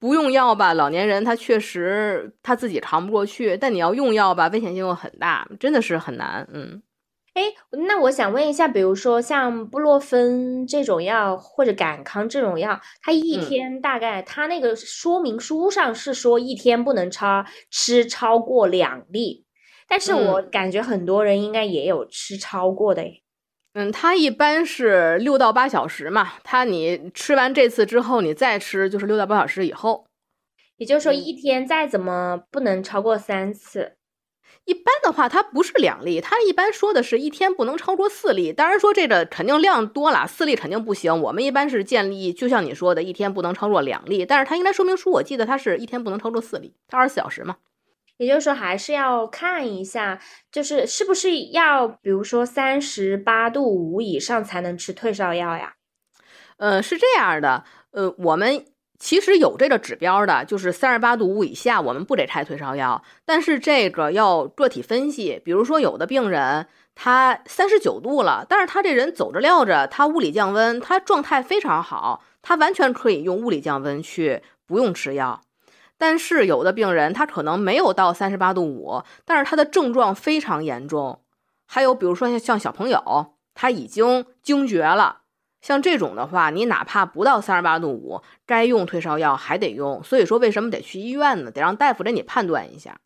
[0.00, 6.46] 不用药吧，老年人他确实他自己扛不过去，但你要用药吧，危险性又很大，真的是很难。
[6.52, 6.80] 嗯，
[7.38, 7.44] 哎，
[7.86, 19.44] 那我想问一下，比如说像布洛芬这种药或者感康这种药，它一天大概它那个说明书上是说一天不能超吃超过两粒，
[19.86, 23.22] 但是我感觉很多人应该也有吃超过的诶。
[23.74, 26.32] 嗯，它一般是六到八小时嘛。
[26.42, 30.06] 它你吃完这次之后，你再吃就是六到八小时以后。
[30.78, 33.97] 也就是说，一天再怎么不能超过三次。
[34.68, 38.52] 一般的话，它不是两粒，它一般说的是一天不能超过四粒。
[38.52, 41.22] 当然说这个肯定量多了，四粒肯定不行。
[41.22, 44.26] 我们一般是建议，就像你说的，一天不能超过两粒。
[44.26, 47.56] 但是它应该说明书，我记得它是一天不能超过四粒，它二十四小时嘛。
[48.18, 50.20] 也就是说，还是要看一下，
[50.52, 55.76] 就是是不是要，比如说三十八度五以上才能吃退烧药呀？
[56.58, 58.66] 呃，是这样的，呃，我们
[58.98, 63.02] 其实有这个指标的，就是三十八度五以下，我们不得开退烧药。
[63.24, 75.42] 但是这个要个体分析，比如说有的病人他三十九度了，但是他这人走着撂着，他物理降温，他状态非常好，他完全可以用物理降温去，不用吃药。
[75.96, 81.20] 但是有的病人他可能没有到三十八度五，但是他的症状非常严重。
[81.66, 85.20] 还有比如说像像小朋友，他已经惊厥了，
[85.68, 90.02] 像这种的话，你哪怕不到三十八度五，该用退烧药还得用。
[90.02, 91.50] 所以说为什么得去医院呢？
[91.50, 92.98] 得让大夫给你判断一下。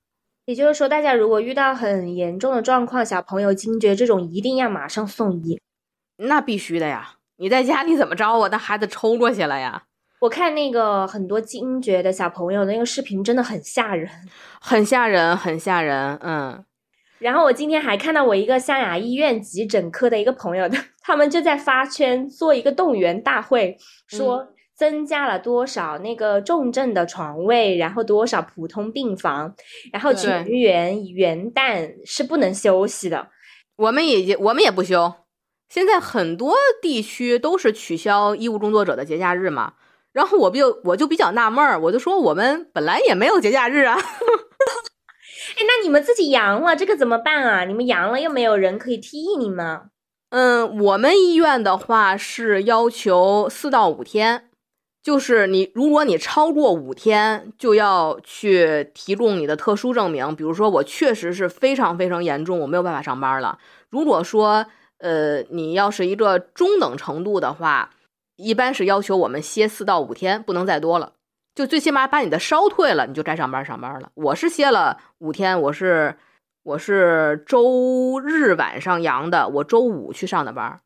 [0.44, 5.60] 也就是说，大家如果遇到很严重的状况，小朋友惊厥这种，一定要马上送医。
[6.18, 7.14] 那必须的呀！
[7.38, 8.48] 你在家里怎么着啊？
[8.52, 9.82] 那孩子抽过去了呀？
[10.20, 14.08] 我看那个很多惊厥的小朋友那个视频真的很吓人，
[14.62, 16.16] 很吓人，很吓人。
[16.22, 16.64] 嗯，
[17.18, 29.54] 然后我今天还看到我一个湘雅医院急诊科的一个朋友的，他们就在发圈做一个动员大会，说增加了多少那个重症的床位，然后多少普通病房，
[29.92, 33.28] 然后全员元旦是不能休息的。
[33.76, 35.12] 我们已经我们也不休，
[35.68, 39.74] 现在很多地区都是取消医务工作者的节假日嘛。
[40.12, 43.96] 然后我就我就比较纳闷儿，我就说我们本来也没有节假日啊。
[45.56, 47.64] 哎，那你们自己阳了，这个怎么办啊？
[47.64, 49.80] 你们阳了又没有人可以替你们。
[50.32, 54.48] 嗯，我们医院的话是要求四到五天，
[55.02, 63.58] 就是你如果你超过五天，就要去提供你的特殊证明，比如说我确实是非常非常严重，我没有办法上班了。
[63.90, 64.66] 如果说
[64.98, 67.90] 呃你要是一个中等程度的话。
[68.36, 71.12] 一般是要求我们歇四到五天，不能再多了。
[71.54, 74.10] 就最起码把你的烧退了，你就该上班上班了。
[74.14, 76.16] 我是歇了五天，我是
[76.62, 80.80] 我是周日晚上阳的，我周五去上的班。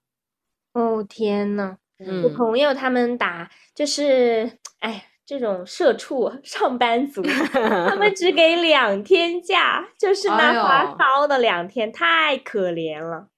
[0.73, 1.77] 哦天呐，
[2.23, 7.23] 我朋友他们打就是，哎，这种社畜上班族，
[7.53, 13.29] 他们只给两天假，就是那发烧的两天，太可怜了。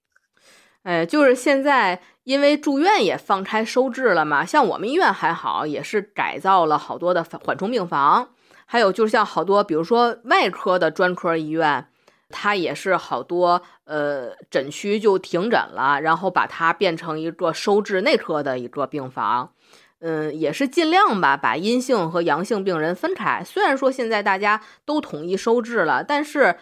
[0.82, 2.01] 哎，就是现在。
[2.28, 8.28] 因为住院也放开收治了嘛，像我们医院还好，也是改造了好多的缓冲病房，
[8.66, 11.86] 还有就是像好多，比如说外科的专科医院，
[12.31, 19.53] 它也是好多呃诊区就停诊了，然后把它变成一个收治内科的一个病房。
[20.01, 23.43] 嗯，也是尽量吧，把阴性和阳性病人分开。
[23.45, 26.57] 虽然说现在大家都统一收治了，但是，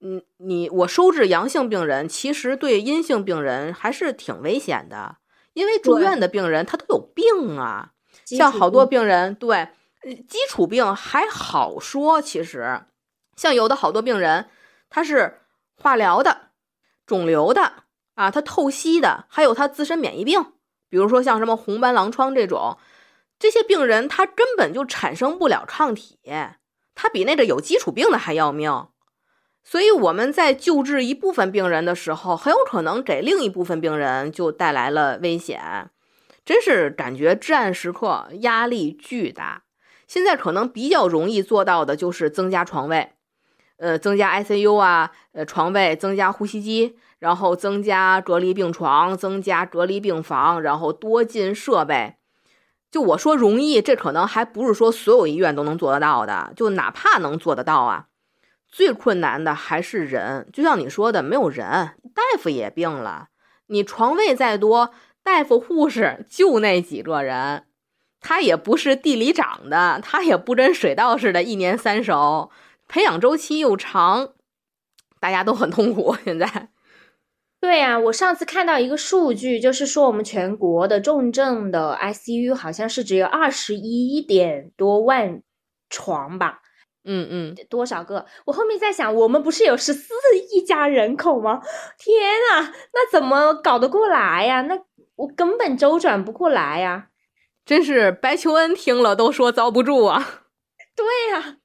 [0.00, 5.18] 嗯，你我收治阳性病人，其实对阴性病人还是挺危险的，
[5.52, 7.92] 因为住院的病人他都有病啊。
[8.24, 9.68] 像好多病人，对，
[10.26, 12.80] 基础病还好说，其实，
[13.36, 14.48] 像有的好多病人，
[14.90, 15.40] 他是
[15.76, 16.50] 化疗的、
[17.06, 17.84] 肿瘤的
[18.16, 20.44] 啊，他透析的，还有他自身免疫病。
[20.90, 22.76] 比如说像什么红斑狼疮这种，
[23.38, 26.18] 这些病人他根本就产生不了抗体，
[26.94, 28.88] 他比那个有基础病的还要命。
[29.62, 35.90] 所以我们在救治一部分病人的时候，很有可能给另一部分病人就带来了危险，
[36.44, 39.64] 真是感觉至暗时刻压力巨大。
[40.08, 43.12] 现在可能比较容易做到的就是增加床位，
[43.80, 46.96] 呃，增加 ICU 啊，呃，床位，增加呼吸机。
[47.18, 52.14] 然后增加隔离病床，增加隔离病房，然后多进设备。
[52.90, 56.50] 就我说容易，这可能还不是说所有医院都能做得到的。
[56.56, 58.06] 就哪怕能做得到啊，
[58.66, 60.48] 最困难的还是人。
[60.50, 61.66] 就像你说的，没有人，
[62.14, 63.28] 大夫也病了。
[63.66, 67.64] 你床位再多，大夫护士就那几个人，
[68.22, 72.50] 他也不是地里长的，他也不跟水稻似的，一年三熟，
[72.90, 74.32] 培养周期又长，
[75.20, 76.16] 大家都很痛苦。
[76.24, 76.68] 现在。
[77.60, 85.42] 对呀，我上次看到一个数据，就是说我们全国的重症的 ICU 好像是只有二十一点多万
[85.88, 86.62] 床吧？
[87.04, 88.26] 嗯嗯，多少个？
[88.46, 90.12] 我后面在想，我们不是有十四
[90.50, 91.60] 亿家人口吗？
[91.96, 94.62] 天啊，那怎么搞得过来呀？
[94.62, 94.76] 那
[95.14, 97.08] 我根本周转不过来呀！
[97.64, 100.44] 真是白求恩听了都说遭不住啊！
[100.96, 101.58] 对呀，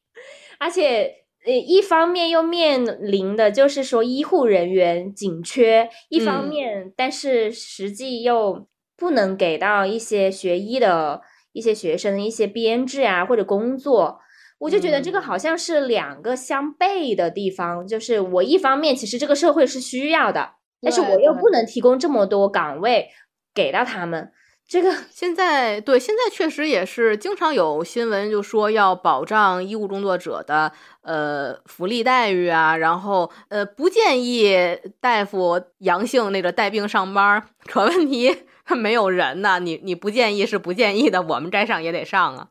[0.66, 1.22] 而且。
[1.48, 11.22] 呃，一方面又面临的就是说医护人员紧缺，一方面，但是实际又不能给到一些学医的
[11.54, 14.20] 一些学生一些编制啊或者工作，
[14.58, 17.86] 我就觉得这个好像是两个相悖的地方。
[17.86, 23.10] 就是我一方面其实这个社会是需要的，但是我又不能提供这么多岗位
[23.54, 24.32] 给到他们。
[24.68, 38.36] 这个现在对现在确实也是经常有新闻就说要保障医务工作者的呃福利待遇啊，然后呃不建议大夫阳性那个带病上班，可问题
[38.76, 42.48] 没有人呐，你你不建议是不建议的，我们该上也得上啊。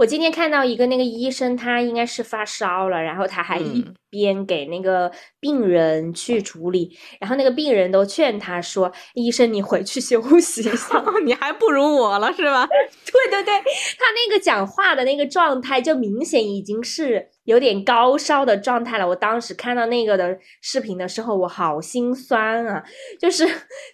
[0.00, 12.66] 我今天看到一个那个医生，他应该是发烧了，然后他还一边给那个病人去处理，然后那个病人都劝他说：“医生，你回去休息一下， 你还不如我了，是吧？”
[13.12, 19.06] 对对对，他那个讲话的那个状态，就明显已经是有点高烧的状态了。
[19.06, 22.82] 我当时看到那个的视频的时候，我好心酸啊，
[23.20, 23.46] 就是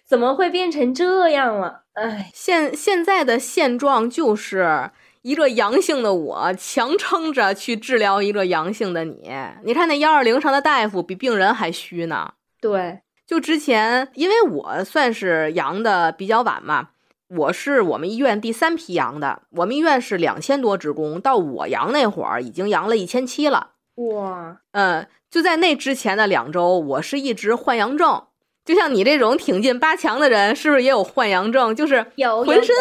[0.07, 1.83] 怎么会变成这样了？
[1.95, 4.91] 哎，现现在的现状就是。
[5.27, 9.29] 一个阳性的我强撑着去治疗一个阳性的你，
[9.65, 12.31] 你看那幺二零上的大夫比病人还虚呢。
[12.61, 16.91] 对，就之前因为我算是阳的比较晚嘛，
[17.27, 23.71] 我是我们医院第三批阳的，我们医院是两千多职工，到我阳那会儿已经阳了一千七了。
[23.95, 28.23] 哇，嗯，就在那之前的两周，我是一直患阳症，
[28.63, 31.75] 就像你这种挺进八强的人，是不是也有患阳症？
[31.75, 32.05] 就是
[32.45, 32.73] 浑身。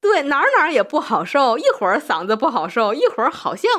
[0.00, 3.70] 对哪儿哪儿也不好受，一会儿嗓子不好受，一会儿好像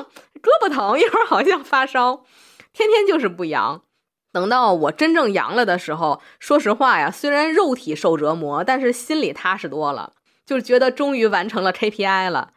[0.42, 2.24] 胳膊疼，一会儿好像发烧，
[2.74, 3.84] 天天就是不阳。
[4.32, 10.14] 等到我真正阳了的时候，说实话呀，虽然肉体受折磨，但是心里踏实多了，
[10.46, 12.54] 就是觉得终于完成了 KPI 了。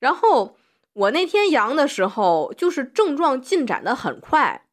[0.00, 0.56] 然后
[0.92, 4.66] 我那天阳的时候，就是症状进展的很快。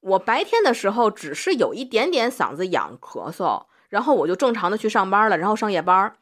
[0.00, 6.12] 我白天的时候只是有一点点嗓子痒、咳嗽，然后我就正常的去上班了，然后上夜班。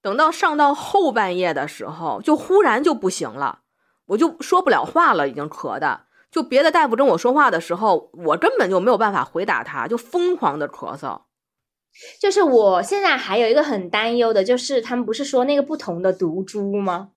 [0.00, 3.60] 等到上到后半夜的时候，就忽然就不行了，
[4.06, 6.02] 我就说不了话了，已经咳的。
[6.30, 11.22] 就别的大夫跟我说话的时候，我根本就没有办法回答他，就疯狂的咳嗽。
[12.20, 17.08] 就是我现在还有一个很担忧的，就是他们不是说那个不同的毒株吗？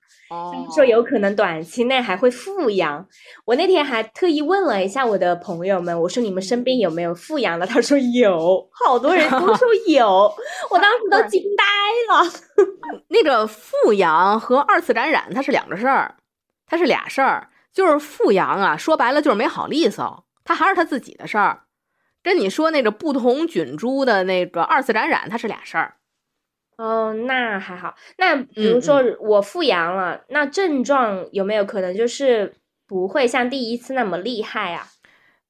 [0.74, 3.06] 说有可能短期内还会复阳，
[3.46, 7.68] 我那天还特意问了一下我的朋友们，我说你们身边有没有复阳的？
[7.68, 10.34] 他说有，好多人都说 有，
[10.70, 11.64] 我当时都惊呆
[12.14, 12.32] 了。
[13.10, 16.16] 那个复阳和二次感染它是两个事儿，
[16.66, 17.50] 它是俩事儿。
[17.74, 21.62] 就是复阳啊，说白了就是没好利索，它还是他自己的事儿。
[22.22, 25.96] 跟你说那个不同菌株的那个二次感染，它是俩事儿。
[26.82, 27.94] 哦，那还好。
[28.18, 32.56] 那比如说我复阳了，那症状有没有可能就是
[32.88, 34.88] 不会像第一次那么厉害啊？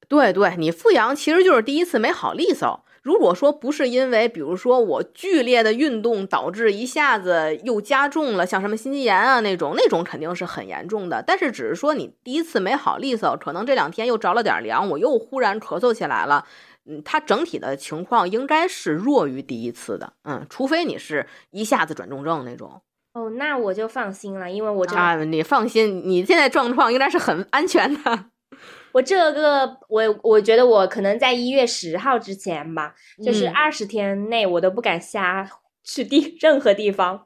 [0.08, 2.84] 对对，你复阳其实就是第一次没好利索。
[3.00, 11.24] 如果说不是因为，比如说我剧烈的运动导致一下子又加重了，像什么心肌炎啊那种，那种肯定是很严重的。
[11.26, 16.46] 但是只是说你第一次没好利索，可能这两天又着了点凉，我又忽然咳嗽起来了。
[16.84, 20.12] 嗯，它整体的情况应该是弱于第一次的。
[20.24, 22.82] 嗯，除非你是一下子转重症那种。
[23.14, 28.24] 哦，那我就放心了，因为我啊，你放心，你现在状况应该是很安全的。
[28.92, 35.48] 我这个，我我觉得我可能在一月十号之前吧，就是二十天内我都不敢瞎
[35.84, 37.24] 去地任何地方，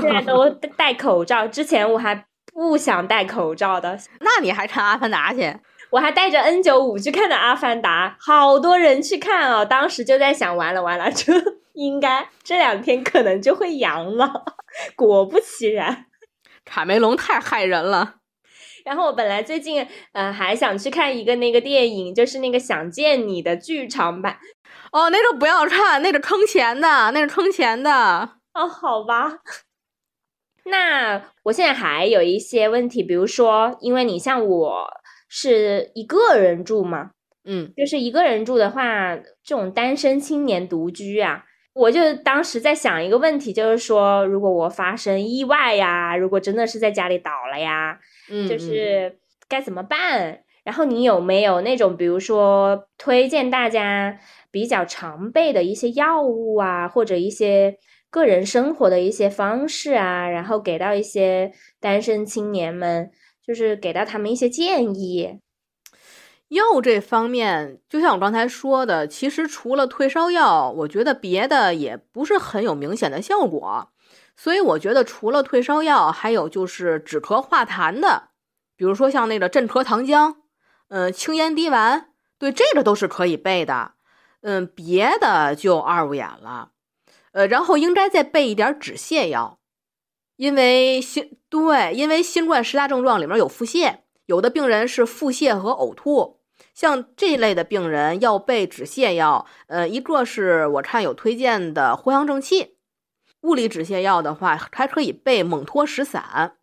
[0.00, 1.46] 现在都 戴口罩。
[1.48, 3.98] 之前我还不想戴口罩的。
[4.20, 5.58] 那你还看《阿凡达》去？
[5.90, 9.64] 我还带着 N 九五去看的《阿凡达》，好多人去看哦。
[9.64, 11.32] 当时就在想，完了完了，这
[11.72, 14.44] 应该这两天可能就会阳了。
[14.96, 16.06] 果不其然，
[16.64, 18.16] 卡梅隆太害人了。
[18.84, 24.38] 然后我本来最近呃还想去看一个那个电影，就是那个《想见你》的剧场版。
[24.92, 27.90] 哦，那个不要看，那个坑钱的，那个坑钱的。
[28.54, 29.38] 哦，好吧。
[30.64, 34.86] 那我现在还有一些问题，比如说，因为你像我
[35.28, 37.10] 是一个人住嘛，
[37.44, 41.44] 嗯，就是一个人住的话，这种单身青年独居啊。
[41.74, 49.18] 我就当时在想一个问题，就是说，如果我发生意外呀，如果真的是在家里倒了呀，嗯，就是
[49.48, 50.40] 该怎么办？
[50.64, 54.18] 然后你有没有那种，比如说推荐大家
[54.50, 57.78] 比较常备的一些药物啊，或者一些
[58.10, 63.10] 个人生活的一些方式啊，然后给到一些单身青年们，
[63.48, 65.40] 就是给到他们一些建议。
[66.48, 73.90] 药这方面，就像我刚才说的，其实除了退烧药，我觉得别的也不是很有明显的效果。
[74.36, 78.28] 所以我觉得除了退烧药，还有就是止咳化痰的，
[78.76, 80.36] 比如说像那个镇咳糖浆，
[80.88, 83.92] 嗯，清咽滴丸，对这个都是可以备的。
[84.42, 86.72] 嗯，别的就二五眼了。
[87.32, 89.58] 呃，然后应该再备一点止泻药，
[90.38, 96.38] 因为新对，因为新冠十大症状里面有腹泻，有的病人是腹泻和呕吐。
[96.72, 102.76] 像这类的病人要备止泻药，呃，一个是我看有推荐的藿香正气，
[103.40, 106.56] 物理止泻药的话还可以备蒙脱石散。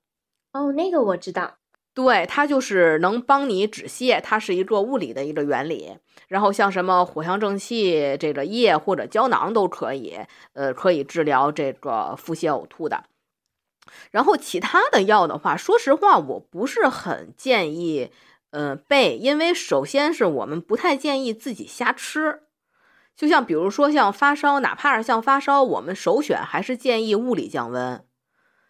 [0.53, 1.57] 哦，那个我知道，
[1.93, 5.97] 对，它就是能帮你止泻，它是一个物理的一个原理。
[6.29, 10.17] 然后像什么藿香正气这个液或者胶囊都可以，
[10.53, 13.03] 呃，可以治疗这个腹泻呕吐的。
[14.11, 18.11] 然后其他的药的话，说实话，我不是很建议。
[18.51, 22.43] 呃，备，因为首先是我们不太建议自己瞎吃，
[23.13, 28.01] 就像比如说像发烧，哪怕是像发烧，我们首选还是建议物理降温。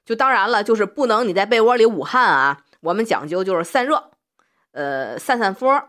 [0.04, 4.12] 就当然了，就是不能你在被窝里捂汗啊，我们讲究就是散热，
[4.72, 5.84] 呃，散散风。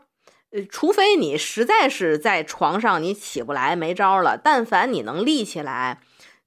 [0.51, 6.01] 呃，除非你实在是在床上你起不来没招了，但凡你能立起来，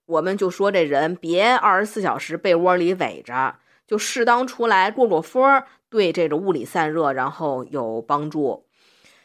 [0.09, 5.63] 我们就说这人别二十四小时被窝里围着，就适当出来过过风。
[5.87, 8.65] 对这个物理散热，然后有帮助。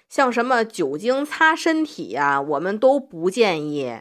[0.08, 4.00] 像什么酒精擦身体呀，我们都不建议。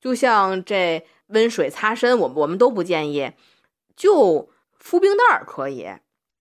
[0.00, 3.32] 就像这温水擦身，我我们都不建议。
[3.96, 5.88] 就敷冰袋儿可以，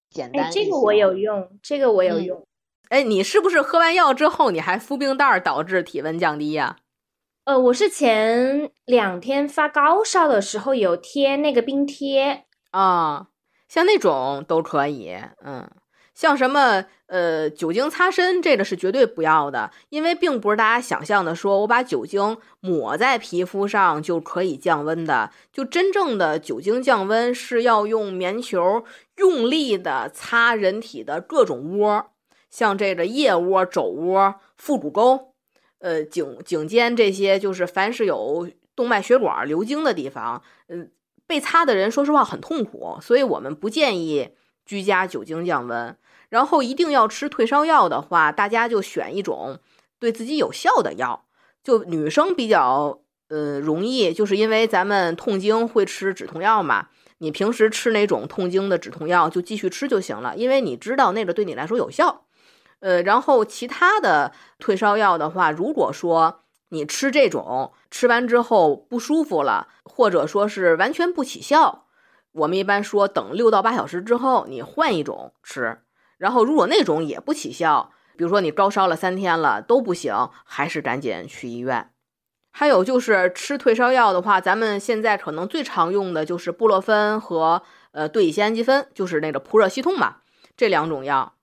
[0.10, 0.50] 简单。
[0.52, 2.46] 这个我有用，这个我有用。
[2.90, 6.78] 哎，你是不是喝完药之后你还敷冰袋儿，导致体温降低呀？
[7.46, 13.28] 呃，我是前两天发高烧的时候有贴那个冰贴啊。
[13.68, 15.70] 像那种都可以，嗯，
[16.14, 25.32] 像什么呃酒精擦身，这个是绝对不要的，因为并不是大家想象的，说我把酒精抹在皮肤上就可以降温的。
[25.52, 28.86] 就真正的酒精降温是要用棉球
[29.18, 32.06] 用力的擦人体的各种窝，
[32.50, 35.33] 像这个腋窝、肘窝、腹股沟，
[35.84, 40.90] 呃颈颈肩这些，就是凡是有动脉血管流经的地方，嗯。
[41.26, 44.32] 被擦的人，说实话很痛苦，所以我们不建议
[44.66, 45.96] 居家酒精降温。
[46.28, 49.58] 然后一定要吃退烧药的话，大家就选一种
[50.00, 51.24] 对自己有效的药。
[51.64, 56.90] 就女生比较呃容易，就是因为咱们痛经会吃止痛药嘛。
[57.20, 62.26] 你平时吃哪种痛经的止痛药，就继续吃就行了，因为你知道那个对你来说有效。
[62.84, 66.42] 呃，然后其他的退烧药的话，如果说。
[66.70, 71.86] 你吃这种吃完之后不舒服了，或者说是完全不起效，
[72.32, 75.84] 我们一般说等六到八小时之后你换一种吃。
[76.18, 81.92] 然后如果那种也不起效，比如说你高烧了三天了都不行，还是赶紧去医院。
[82.50, 87.62] 还有就是吃退烧药的话，咱们现在可能最常用的就是布洛芬和
[87.92, 90.22] 呃对乙酰氨基酚，就是那个扑热息痛嘛，
[90.58, 91.36] 这两种药。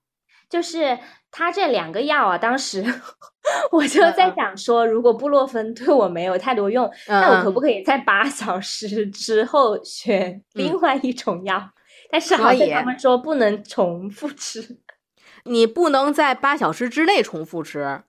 [0.49, 0.99] 就是
[1.31, 2.85] 他这两个药啊，当时
[3.71, 11.71] 我就在想说，如果布洛芬对我没有太多用，那我可不可以在八小时之后选另外一种药？
[12.11, 14.79] 但是好像他们说不能重复吃，
[15.45, 18.03] 你不能在八小时之内重复吃。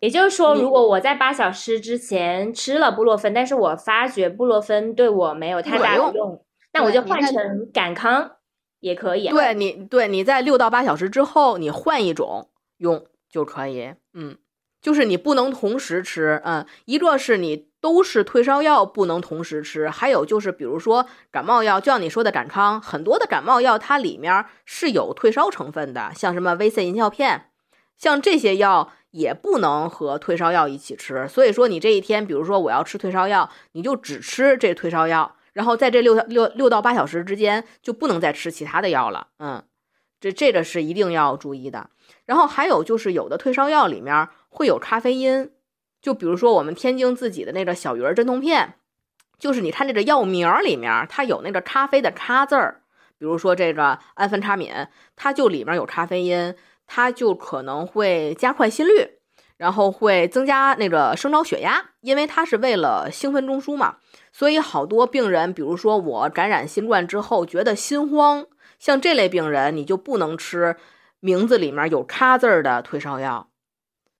[0.00, 8.30] 也就是说，如果我在八小时之前吃了布洛芬，但是我发觉布洛芬对我没有太大的用，那我就换成感康
[8.84, 9.28] 也可以。
[9.28, 13.94] 对你，对你在六到八小时之后，你换一种用就可以。
[14.12, 14.36] 嗯，
[14.82, 16.42] 就是你不能同时吃。
[16.44, 27.50] 嗯，一个是你都是退烧药不能同时吃，还有就是比如说感冒药，就像你说的感康，很多的感冒药它里面是有退烧成分的，像什么 VC 银翘片，
[27.96, 28.92] 像这些药。
[29.14, 39.28] 也不能和退烧药一起吃，所以说你这一天，比如说我要吃退烧药，你就只吃这退烧药，然后在这六六六到八小时之间就不能再吃其他的药了。
[39.38, 39.64] 嗯，
[40.20, 41.88] 这这个是一定要注意的。
[42.26, 45.50] 然后还有就是有的退烧药里面会有咖啡因，
[46.02, 48.74] 就比如说我们天津自己的那个小鱼儿镇痛片，
[49.38, 52.82] 就是你看这个药名里面它有那个咖啡的咖字儿，
[53.18, 54.70] 比如说这个安非他敏，
[55.16, 56.54] 它就里面有咖啡因。
[56.86, 59.12] 它就可能会加快心率，
[59.64, 63.96] 然后会增加那个升高血压，因为它是为了兴奋中枢嘛。
[64.30, 68.44] 所以好多病人，比如说我感染新冠之后觉得心慌，
[68.78, 70.76] 像这类病人，你就不能吃
[71.20, 73.48] 名字里面有“咖”字儿的退烧药。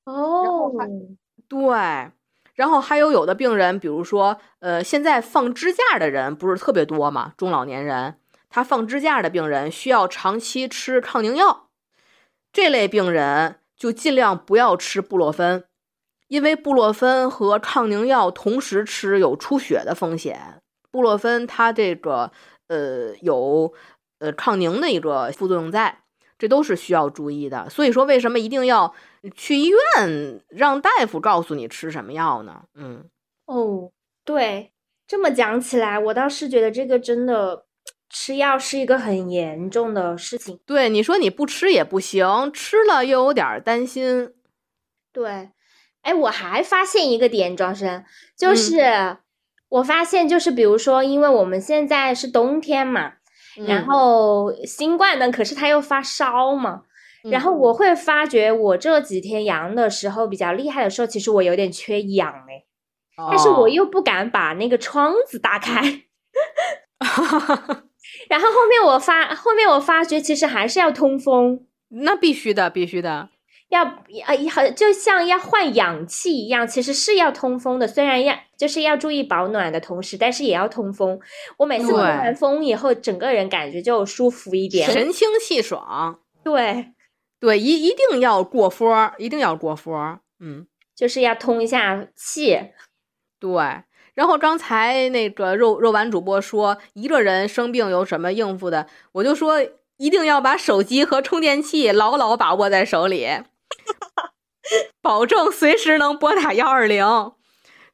[0.06, 0.72] 哦，
[1.46, 1.60] 对，
[2.54, 8.14] 然后还有有的病人，比如说呃，现在放支架的人不是特别多嘛，中老年人，
[8.48, 11.68] 他放支架的病人需要长期吃抗凝药。
[12.50, 15.64] 这类病人就尽量不要吃布洛芬，
[16.28, 20.62] 因为布洛芬和抗凝药同时吃有出血的风险。
[20.90, 22.30] 布洛芬它这个
[22.68, 23.72] 呃有
[24.18, 26.02] 呃抗凝的一个副作用在，
[26.38, 27.68] 这都是需要注意的。
[27.68, 28.94] 所以说，为什么一定要
[29.34, 32.64] 去医院让大夫告诉你吃什么药呢？
[32.74, 33.04] 嗯，
[33.46, 33.90] 哦，
[34.24, 34.72] 对，
[35.06, 37.66] 这么讲起来，我倒是觉得这个真的。
[38.16, 44.32] 吃药是一个很严重的事情，对你说你不吃也不行，吃了又有点担心。
[45.12, 45.50] 对，
[46.02, 48.04] 哎，我还发现一个点，庄生，
[48.38, 49.16] 就是
[49.68, 53.14] 我发现就是比如说，因为我们现在是冬天嘛，
[53.66, 56.82] 然后新冠呢，可是他又发烧嘛，
[57.28, 62.64] 然后我会发觉我这几天阳的时候比较厉害的时候，其实我有点缺氧哎，
[63.28, 66.02] 但是我又不敢把那个窗子打开。
[68.28, 73.28] 然后后面我发，后面我发觉其实还是要通风，那必须的，必须的，
[73.68, 77.86] 要啊，好，就像要换氧气一样，其实是要通风的。
[77.86, 81.18] 虽然要就是要注意保暖的同时，但是也要通风。
[81.58, 86.20] 我每次通完风以后，整个人感觉就舒服一点，神清气爽。
[86.42, 86.92] 对，
[87.40, 90.18] 对，一一定要过风，一定要过风。
[90.40, 92.60] 嗯，就是要通一下气。
[93.38, 93.50] 对。
[94.14, 99.60] 然后刚才那个肉肉丸主播说一个人生病有什么应付的，我就说
[99.96, 103.28] 一定要把手机和充电器牢牢把握在手里，
[105.02, 107.32] 保证随时能拨打幺二零。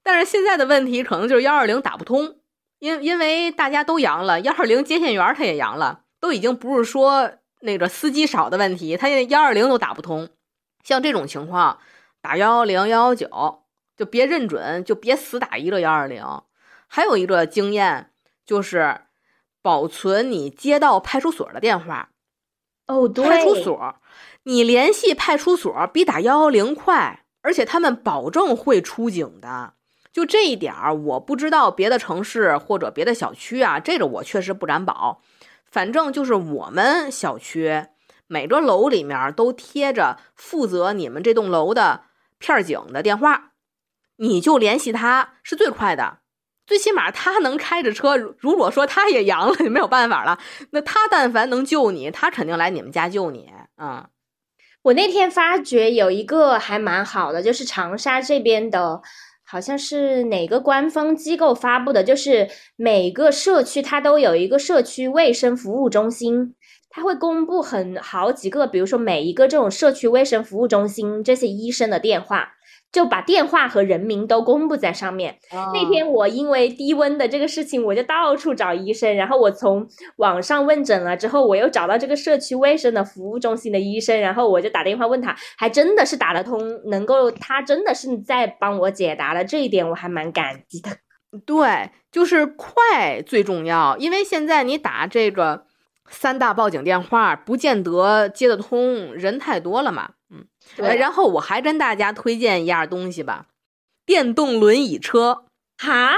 [0.02, 2.36] 但是现在的问题可能就是幺二零打不通，
[2.78, 10.28] 因因为大家都阳了，幺二零接线员他也阳了，都已经不是说那个司机少的问题，他现在幺二零都打不通。
[10.82, 11.78] 像这种情况，
[12.22, 13.59] 打幺幺零幺幺九。
[14.01, 16.24] 就别认准，就别死打一个幺二零。
[16.86, 18.12] 还有一个经验
[18.46, 19.03] 就是，
[19.61, 22.09] 保存你接到派出所的电话。
[22.86, 23.96] 哦，对，派出所，
[24.44, 29.74] 你联系派出所比打幺幺零快，而且他们保证会出警的。
[30.11, 35.20] 就这一点儿，我不知道别的城市或者别的小区啊，这个我确实不敢保。
[35.66, 37.84] 反正就是我们小区
[38.26, 42.05] 每个楼里面都贴着负责你们这栋楼的
[42.38, 43.48] 片警的电话。
[44.20, 46.18] 你就联系他是最快的，
[46.66, 48.18] 最起码他能开着车。
[48.18, 50.38] 如果说他也阳了，就没有办法了。
[50.72, 53.48] 那他但凡能救你，他肯定来你们家救你。
[53.80, 54.06] 嗯，
[54.82, 59.00] 我那天发觉有一个还蛮好的，就是长沙这边的，
[59.42, 66.54] 好像是哪个官方机构发布的，就是每个社区它都有一个社区卫生服务中心，
[66.90, 72.50] 他会公布很好几个，比如说每一个这种社区卫生服务中心这些医生的电话。
[72.93, 75.38] 就把电话和人名都公布在上面。
[75.53, 79.14] 那天我因为低温的这个事情，我就到处找医生。
[79.14, 79.86] 然后我从
[80.16, 86.59] 网上问诊了之后，我又找到这个社区卫生的服务中心的医生，然后我就打电话问他，还真的是打得通，
[86.91, 89.45] 能够他真的是在帮我解答了。
[89.45, 90.91] 这一点我还蛮感激的。
[91.47, 95.64] 对，就是快最重要，因为现在你打这个
[96.09, 100.14] 三大报警电话不见得接得通，人太多了嘛。
[100.76, 103.46] 嗯，对然后我还跟大家推荐一样东西吧，
[104.06, 105.44] 电动轮椅车，
[105.78, 106.14] 哈，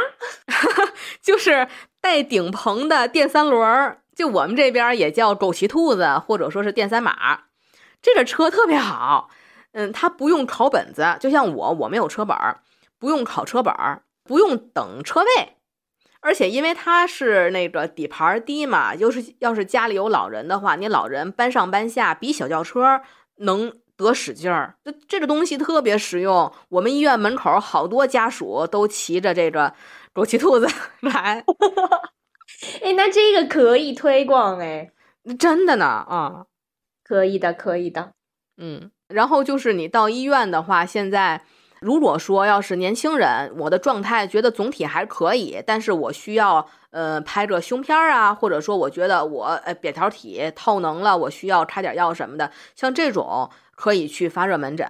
[1.22, 1.68] 就是
[2.00, 7.44] 带顶棚的电三轮儿，就我们这边也叫狗骑兔子，或者说是电三马。
[8.00, 9.30] 这个车特别好，
[9.72, 12.60] 嗯，它不用考本子，就像我，我没有车本儿，
[12.98, 15.56] 不用考车本儿，不用等车位，
[16.20, 23.02] 而且因为它是那个底盘低嘛，就是要是家里有老人的话，你老人搬上搬下比小轿车
[23.36, 23.72] 能
[24.02, 24.74] 得使劲儿。
[24.84, 29.72] 这这个东西特别实用，我们医院门口好多家属都骑着这个
[30.12, 30.68] 枸杞兔子
[31.00, 31.44] 来，
[32.82, 34.90] 哎，那这个可以推广哎，
[35.38, 36.46] 真的呢啊。
[37.04, 38.12] 可以的，可以的。
[38.56, 41.42] 嗯，然后就是你到医院的话，现在
[41.80, 54.86] 如果说要是年轻人，我的状态觉得总体还可以，但是我需要呃拍个胸片儿啊，或者说我觉得我呃扁桃体透能了，我需要开点药什么的，像这种可以去发热门诊。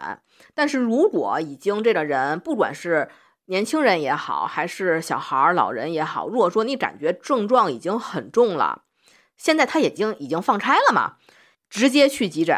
[0.54, 3.08] 但是如果已经这个人，不管是
[3.46, 8.82] 年轻人也好，还是小孩、老人也好，如果说你感觉症状已经很重了，
[9.36, 11.16] 现在他已经已经放开了嘛，
[11.68, 12.56] 直接去急诊。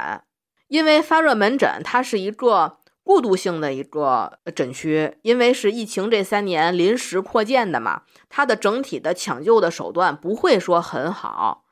[0.69, 11.64] 因为发热门诊它是一个过渡性的一个诊区，因为是疫情这三年临时扩建的嘛，它的整体的抢救的手段不会说很好，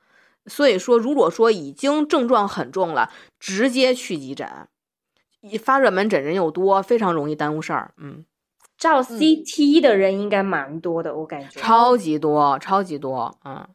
[0.47, 4.49] 所以说如果说已经症状很重了，直接去急诊。
[5.40, 7.95] 一发热门诊人又多，非常容易耽误事儿。
[7.97, 8.24] 嗯，
[8.78, 11.61] 照 CT 的人应该蛮多的，我感觉。
[11.61, 13.38] 超级多，超级多。
[13.45, 13.66] 嗯。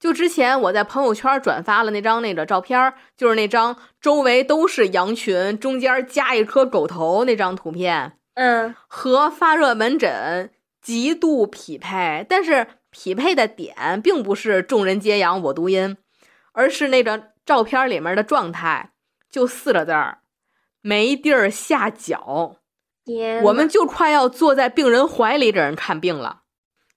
[0.00, 10.50] 就之前我在朋友圈转发了那张那个照片，就是那张周围都是羊群，中间加一颗狗头那张图片，嗯，和发热门诊
[10.80, 12.26] 极度匹配。
[12.28, 15.96] 但是匹配的点并不是众人皆阳我独阴，
[16.52, 18.92] 而是那个照片里面的状态，
[19.30, 20.18] 就四个字儿：
[20.80, 22.56] 没地儿下脚。
[23.42, 26.42] 我们就快要坐在病人怀里给人看病了，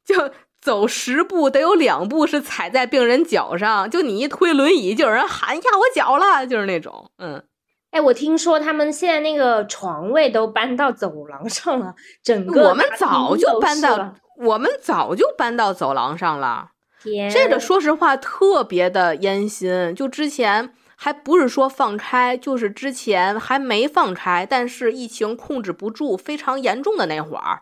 [0.05, 0.31] 就。
[0.61, 7.43] 走十步得有两步是踩在病人脚上，就你一推轮椅，就有人喊压我脚了，就是那种，嗯，
[7.91, 11.93] 哎，我听说他们现在那个床位都搬到走廊上了，
[12.23, 16.71] 整个我们早就搬到我们早就搬到走廊上了。
[17.31, 27.61] 这个说实话特别的烟心，就之前还不是说放开，就是之前还没放开，但是疫情控制不住，非常严重的那会儿。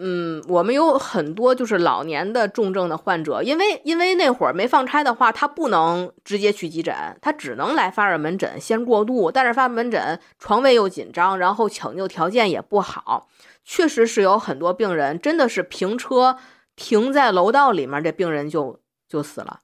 [0.00, 9.32] 嗯，我们有很多就是老年的重症的患者，因为因为那会儿没放开的话，他不能直接去急诊，他只能来发热门诊先过渡。
[9.32, 13.26] 但是发热门诊床位又紧张，然后抢救条件也不好，
[13.64, 16.36] 确实是有很多病人真的是平车
[16.78, 19.60] 停在楼道里面，这病人就就死了。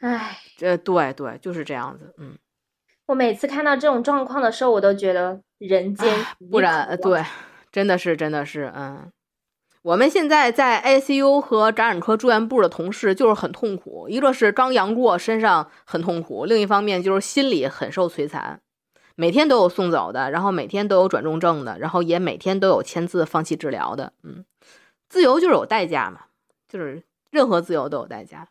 [0.00, 2.14] 唉，这对对就是这样子。
[2.16, 2.38] 嗯，
[3.06, 7.22] 我每次看到这种状况的时候，我都觉得人间不然对，
[7.70, 9.12] 真的是真的是嗯。
[9.82, 18.60] 我们现在在 ICU 和感染科住院部的同事就是很痛苦，一个是刚阳过，身上很痛苦；另一方面就是心里很受摧残，
[19.14, 24.12] 每天都有送走的，然后每天都有转重症的，然后也每天都有签字放弃治疗的。
[24.22, 24.44] 嗯，
[25.08, 26.26] 自由就是有代价嘛，
[26.70, 28.48] 就是任何自由都有代价。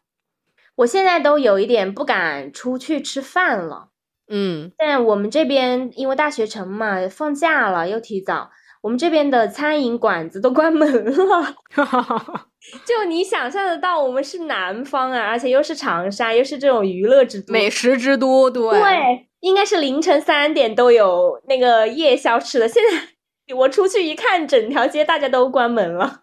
[0.76, 3.90] 我现在都有一点不敢出去吃饭了。
[4.32, 8.52] 嗯，但我们这边因为大学城嘛，放假了又提早。
[8.82, 11.56] 我们这边的餐饮馆子都关门了，
[12.86, 22.70] 就你想象得到，我们是南方啊，而且又是长沙，又是这种娱乐之都、美食之都，对对，应该是凌晨三点都有那个夜宵吃的。
[22.70, 26.22] 现在我出去一看，整条街大家都关门了，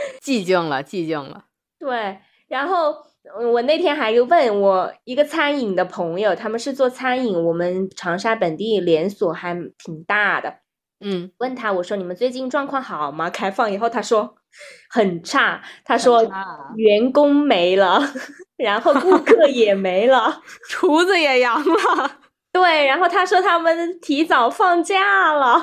[0.22, 1.44] 寂静了，寂静了。
[1.78, 2.18] 对，
[2.48, 2.96] 然后
[3.52, 10.58] 我那天还问我一个餐饮的朋友，他们是做餐饮，我们长沙本地连锁还挺大的。
[11.00, 13.30] 嗯，问他我说你们最近状况好吗？
[13.30, 14.34] 开放以后他说
[14.90, 16.22] 很差，他说
[16.76, 18.00] 员工没了，
[18.56, 22.18] 然后顾客也没了，厨子也阳了，
[22.52, 25.62] 对，然后他说他们提早放假了，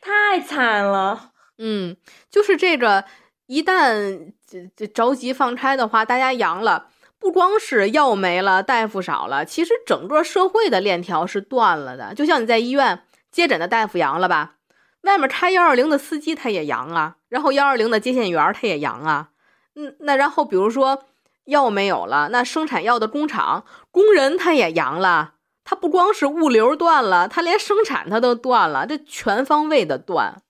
[0.00, 1.33] 太惨了。
[1.58, 1.96] 嗯，
[2.30, 3.04] 就是这个，
[3.46, 6.88] 一旦这这着急放开的话，大家阳了，
[7.18, 12.14] 不光是药没了，大夫少了，其实整个社会的链条是断了的。
[12.14, 13.02] 就像你在医院。
[13.34, 14.58] 接诊的大夫阳了吧？
[15.00, 19.30] 外面开幺二零的司机他也阳啊，然后幺二零的接线员他也阳啊。
[19.74, 21.02] 嗯，那然后比如说
[21.46, 25.32] 药没有了，那生产药的工厂工人他也阳了，
[25.64, 30.40] 他不光是物流断了，他连生产他都断了，这全方位的断。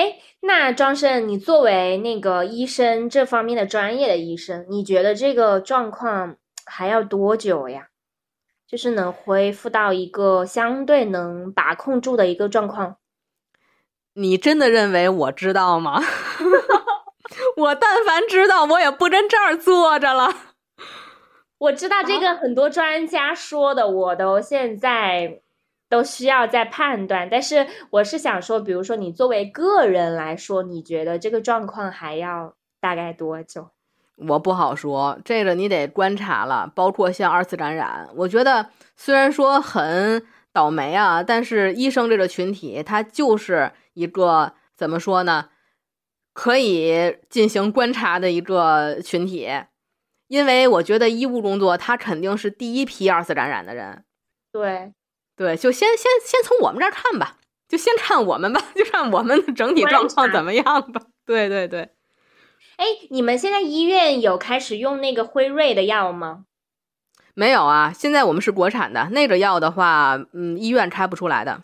[0.00, 7.88] 哎，那庄生，你作为那个医生这方面的专业的医生，你觉得这个状况还要多久呀？
[8.66, 12.96] 就是能恢复到一个相对能把控住的一个状况。
[14.14, 16.02] 你真的认为我知道吗？
[17.58, 20.32] 我但凡知道，我也不跟这儿坐着了。
[21.58, 25.42] 我知道这个很多专家说的，我都现在
[25.90, 27.28] 都需要再判断。
[27.30, 33.72] 但是我是想说，比如说你作为个人来说，你觉得这个状况还要大概多久？
[34.28, 36.70] 我不好说，这个你得观察了。
[36.74, 40.22] 包括像二次感染，我觉得虽然说很
[40.52, 45.50] 倒霉啊，但是医生这个群体，他就是一个怎么说呢？
[46.32, 49.48] 可以进行观察的一个群体，
[50.28, 54.04] 因为我觉得医务工作他肯定是第一批二次感染的人。
[54.52, 54.92] 对，
[55.40, 61.00] 对，就先先先从我们这儿看吧，就先看我们吧， 就看我们的整体状况怎么样吧。
[61.24, 61.88] 对对对。
[62.76, 66.44] 哎，你们现在医院有开始用那个辉瑞的药吗？
[67.32, 71.62] 没有啊，现在我们是国产的那个药的话，嗯，医院开不出来的。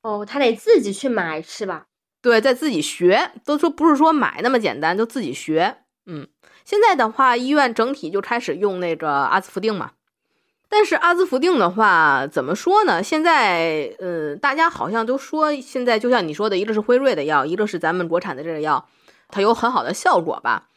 [0.00, 1.84] 哦，他得自己去买是吧？
[2.22, 5.82] 对，在自己学，都说不是说买那么简单，就自己学。
[6.06, 6.26] 嗯，
[6.64, 9.90] 现在的话，医院整体就开始用那个阿斯福定嘛。
[10.68, 13.02] 但是阿兹夫定的话，怎么说呢？
[13.02, 18.86] 现在，呃，大家好像都说，现在就像你说的，一个是辉瑞的药，一个是咱们国产的这个药。
[19.28, 20.68] 它有很好的效果吧，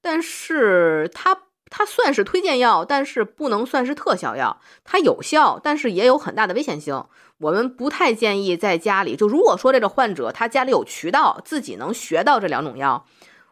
[0.00, 1.38] 但是它
[1.70, 4.60] 它算是推荐药，但是不能算是特效药。
[4.84, 7.04] 它有效，但是也有很大的危险性。
[7.38, 9.14] 我们不太建议在家里。
[9.14, 13.04] 就如果说这个患者他家里有渠道，自己能学到这两种药，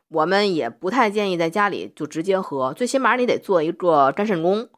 [0.09, 2.73] 我们也不太建议在家里就直接喝。
[2.73, 4.69] 最起码你得做一个肝肾功，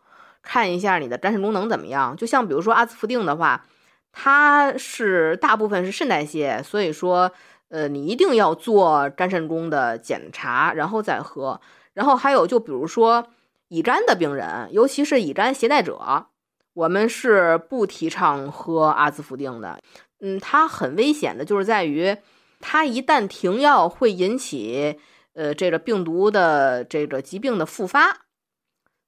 [0.43, 2.17] 看一下你的肝肾功能怎么样。
[2.17, 3.67] 就像比如说阿兹夫定的话，
[4.13, 7.33] 它是大部分是肾代谢，所以说。
[7.71, 11.61] 呃，你一定要做肝肾功的检查，然后再喝。
[11.93, 13.27] 然后还有，就比如说
[13.69, 16.29] 乙肝的病人，尤其是乙肝携带者，
[16.73, 19.79] 我们是不提倡喝阿兹夫定的。
[20.21, 22.17] 嗯，它很危险的，就是在于
[22.59, 24.99] 它一旦停药，会引起
[25.35, 28.28] 呃这个病毒的这个疾病的复发。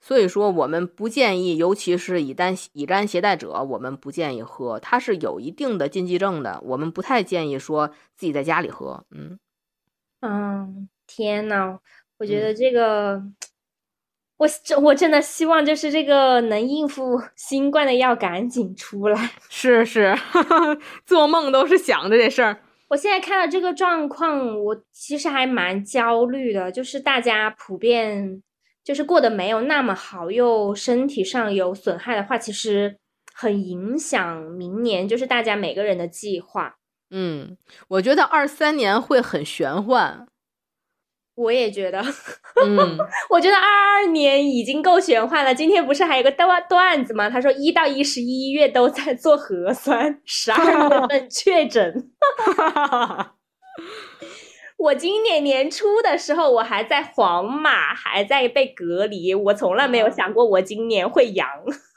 [0.02, 9.04] 所以说，我们不建议，尤其是乙肝乙肝携带者，我们不建议喝，它是有一定的禁忌症的，我们不太建议说自己在家里喝。
[9.10, 9.38] 嗯，
[10.20, 11.78] 嗯，天呐，
[12.18, 13.22] 我觉得这个，
[14.38, 19.30] 我这我真的希望就是这个能应付新冠的药赶紧出来。
[19.50, 20.16] 是 是，
[21.04, 22.62] 做梦都是想着这事儿。
[22.88, 28.42] 我现在看到这个状况，我其实还蛮焦虑的，就是大家普遍。
[28.82, 32.96] 就是过得没有那么好，又身体上有损害的话，其实
[33.34, 36.76] 很影响明年，就是大家每个人的计划。
[37.10, 37.56] 嗯，
[37.88, 40.26] 我觉得二三年会很玄幻。
[41.36, 42.02] 我也觉得，
[42.66, 42.98] 嗯，
[43.30, 45.54] 我觉得二二年已经够玄幻了。
[45.54, 47.30] 今天不是还有个段段子吗？
[47.30, 52.10] 他说一到一十一月都在做核酸，十二月份确诊。
[54.80, 59.34] 我今年年初的时候，我还在皇马，还在被隔离。
[59.34, 61.46] 我从来没有想过我今年会阳，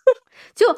[0.53, 0.77] 就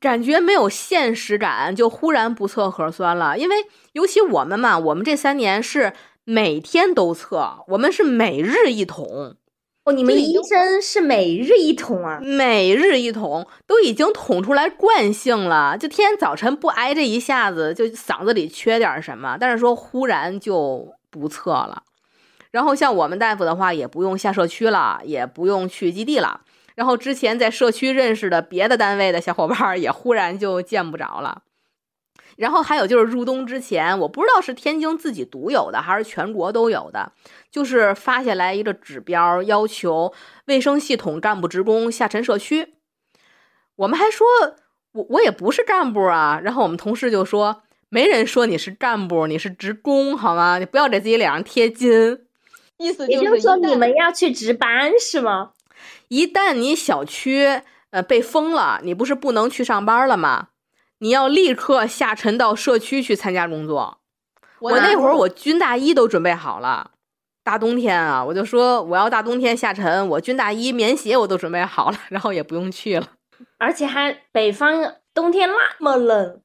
[0.00, 3.36] 感觉没有现实感，就忽然不测核酸了。
[3.36, 3.56] 因为
[3.92, 5.92] 尤其我们嘛，我们这三年是
[6.24, 9.36] 每天都测，我们是每日一桶。
[9.84, 12.18] 哦，你们医生是每日一桶啊？
[12.22, 15.76] 每日一桶，都已经捅出来惯性了。
[15.76, 20.94] 就天天早晨不挨这一下子，就嗓子里缺点什么，但是说忽然就。
[21.12, 21.82] 不测了，
[22.50, 26.40] 然后像我们大夫的话，也不用下社区了，也不用去基地了。
[26.74, 31.42] 然后之前在社区认识的别的单位的小伙伴也忽然就见不着了。
[32.38, 37.12] 然后还有就是入冬之前，我不知道是天津自己独有的还是全国都有的，
[37.50, 40.14] 就是发下来一个指标，要求
[40.46, 42.74] 卫生系统干部职工下沉社区。
[43.76, 44.26] 我们还说，
[44.92, 46.40] 我我也不是干部啊。
[46.42, 47.62] 然后我们同事就说。
[47.94, 50.58] 没人说你是干部，你是职工，好吗？
[50.58, 52.18] 你不要给自己脸上贴金。
[52.78, 55.50] 意思也就是说，你们要去值班是吗？
[56.08, 60.48] 一旦你小区呃被封了，你不是不能去上班了吗？
[61.00, 63.98] 你要立刻下沉到社区去参加工作。
[64.60, 66.92] 我那会儿我军大衣都准备好了，
[67.44, 73.06] 大冬天啊，我就说我要大冬天下沉，我军大衣、棉鞋我都准备好了， 然后也不用去了。
[73.58, 76.40] 而且还北方冬天那么冷。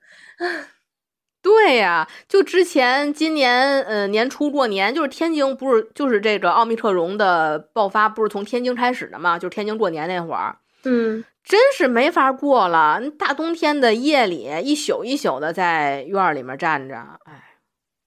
[1.47, 9.39] 对呀，就之前今年呃年初过年，就是天津不是就是这个奥密克戎的爆发，不是从天津开始的嘛？
[9.39, 12.99] 就是天津过年那会儿，嗯，真是没法过了。
[13.17, 17.59] 大冬天的夜里，一宿一宿的在院里面站着，哎，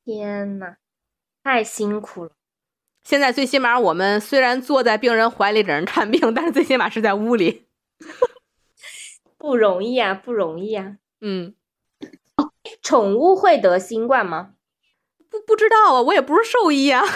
[0.05, 0.74] 天呐，
[1.43, 2.30] 太辛苦了。
[3.03, 7.66] 现在最起码我们虽然坐在病人怀里给人看病，但是最起码是在屋里。
[9.38, 10.97] 不容易啊，不容易啊。
[11.22, 11.55] 嗯，
[12.83, 14.53] 宠物会得新冠吗？
[15.31, 17.03] 不不知道啊，我也不是兽医啊。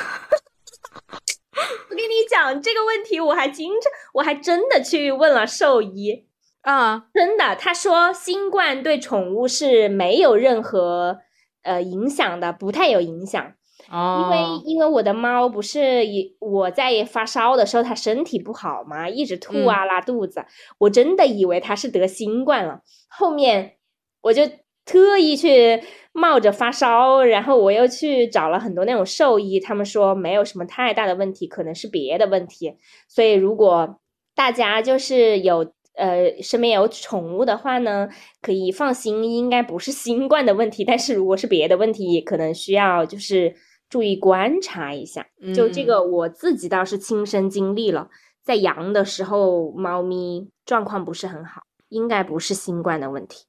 [1.91, 6.27] 我跟你讲这个问题，我还经常，我还真的去问了兽医
[6.63, 11.19] 啊，真的，他说新冠对宠物是没有任何
[11.63, 13.53] 呃影响的，不太有影响。
[13.91, 20.45] 哦，因为因为我的猫不是也我在发烧的时候，它身体不好嘛，一直吐啊拉肚子，
[20.79, 22.81] 我真的以为它是得新冠了。
[23.09, 23.77] 后面
[24.23, 24.43] 我就
[24.85, 25.82] 特意去
[26.12, 32.76] 冒着发烧，然后我又去找了很多那种兽医，他们说没有什么太大的问题，可能是别的问题。
[33.09, 34.01] 所以如果
[34.35, 38.09] 大家就是有呃身边有宠物的话呢，
[38.43, 40.85] 可以放心，应该不是新冠的问题。
[40.85, 43.55] 但是如果是别的问题，可能需要就是。
[43.91, 45.24] 注意观察一下，
[45.55, 48.09] 就这个我自己倒是亲身经历了，
[48.43, 53.45] 在阳的时候，猫咪状况不是很好，应该不是新冠的问题。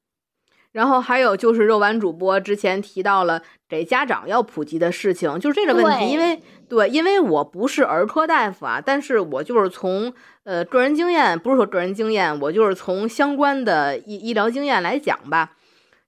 [0.75, 10.13] 然后还有就是肉丸主播之前提到了给家长要普及的事情，就是这个问题，因为对，因为我不是儿科大夫啊，但是我就是从
[10.43, 15.51] 呃个人经验，不是说个人经验，我就是从相关的医医疗经验来讲吧，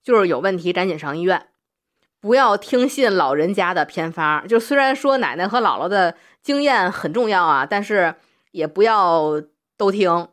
[0.04, 1.48] 就是有问题赶紧上医院。
[2.20, 6.14] 不要听信老人家的偏方，就虽然说奶奶和姥姥的
[6.44, 8.16] 经验很重要啊，但是
[8.52, 9.42] 也不要
[9.78, 10.28] 都听，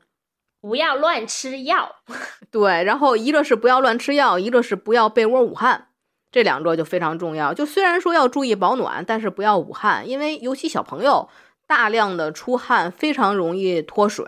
[0.64, 1.96] 不要乱吃药。
[2.50, 5.88] 对，然后一个是不要乱吃药，一个是不要被窝捂汗，
[6.32, 7.52] 这两个就非常重要。
[7.52, 11.28] 就虽然说要注意保暖，但是不要捂汗，因为尤其小朋友
[11.66, 14.26] 大量的出汗非常容易脱水，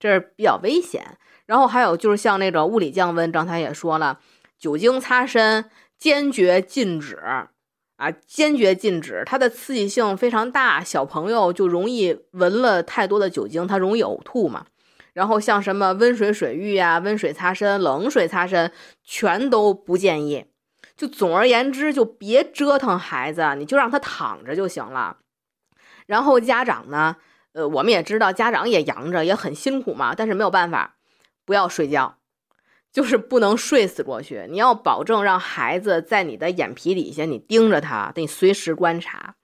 [0.00, 1.16] 这是比较危险。
[1.46, 4.18] 然后还有就是像那个物理降温，刚才也说了，
[4.58, 5.70] 酒精擦身。
[6.02, 8.10] 坚决禁止啊！
[8.26, 14.66] 坚决禁止，它的刺激性非常大，小朋友就容易闻了太多的酒精，他容易呕吐嘛。
[15.12, 18.72] 然后像什么温水水浴呀、温水擦身、冷水擦身，
[19.04, 20.46] 全都不建议。
[20.96, 25.18] 就总而言之，就别折腾孩子，你就让他躺着就行了。
[26.06, 27.16] 然后家长呢，
[27.52, 30.96] 呃，我们也知道家长也阳着，也很辛苦嘛，但是没有办法，
[31.44, 32.18] 不要睡觉。
[32.92, 39.36] 就是不能睡死过去，你要保证让孩子在你的眼皮底下，你盯着他，得随时观察。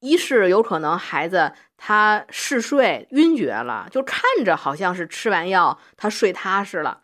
[0.00, 1.52] 一是有可能孩子
[1.86, 7.02] 他嗜睡晕厥了，就看着好像是吃完药他睡踏实了，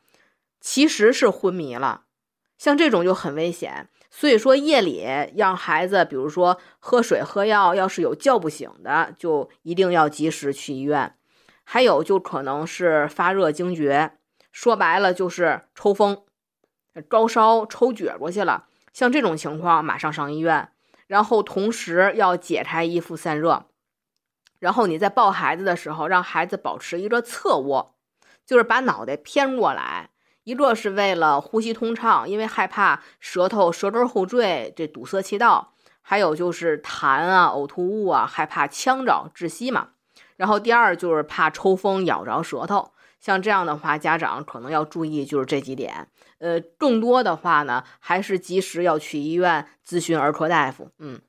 [0.58, 2.04] 其实是昏迷了。
[2.56, 3.90] 像这种就很危险。
[4.08, 5.06] 所以说夜里
[5.36, 11.14] 让孩子，比如说喝水喝药，要是有叫不醒的，就一定要及时去医院。
[11.62, 14.12] 还有就可能是发热惊厥。
[14.50, 16.22] 说白了就是抽风、
[17.06, 18.64] 高烧、抽撅过去了。
[18.94, 20.70] 像这种情况，马上上医院。
[21.06, 23.66] 然后同时要解开衣服散热。
[24.61, 27.96] 然后你在抱孩子的时候，让孩子保持一个侧卧，
[28.46, 30.11] 就是把脑袋偏过来。
[30.44, 39.88] 一个是为了呼吸通畅，因为害怕舌头舌根后坠这堵塞气道；还有就是痰啊、呕吐物啊，害怕呛着窒息嘛。
[40.36, 42.92] 然后第二就是怕抽风咬着舌头。
[43.20, 46.08] 像这样的话，家长可能要注意，就是这几点。
[46.38, 50.90] 呃，更多的话呢，还是及时要去医院咨询儿科大夫。
[50.98, 51.20] 嗯，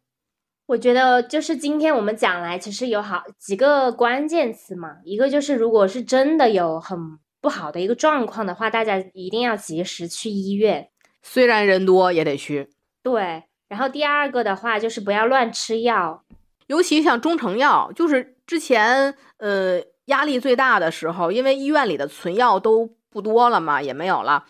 [0.72, 4.99] 我觉得就是今天我们讲来，其实有好几个关键词嘛。
[5.03, 6.97] 一个就是，如果是真的有很
[7.41, 10.88] 不好的一个状况的话，大家一定要及时去医院，
[11.22, 12.69] 虽然人多也得去。
[13.03, 13.43] 对。
[13.67, 16.24] 然后第二个的话，就是不要乱吃药，
[16.67, 19.82] 尤其像中成药，就是之前呃。
[20.05, 24.43] 压力最大的时候，因为医院里的存药都不多了嘛，也没有了，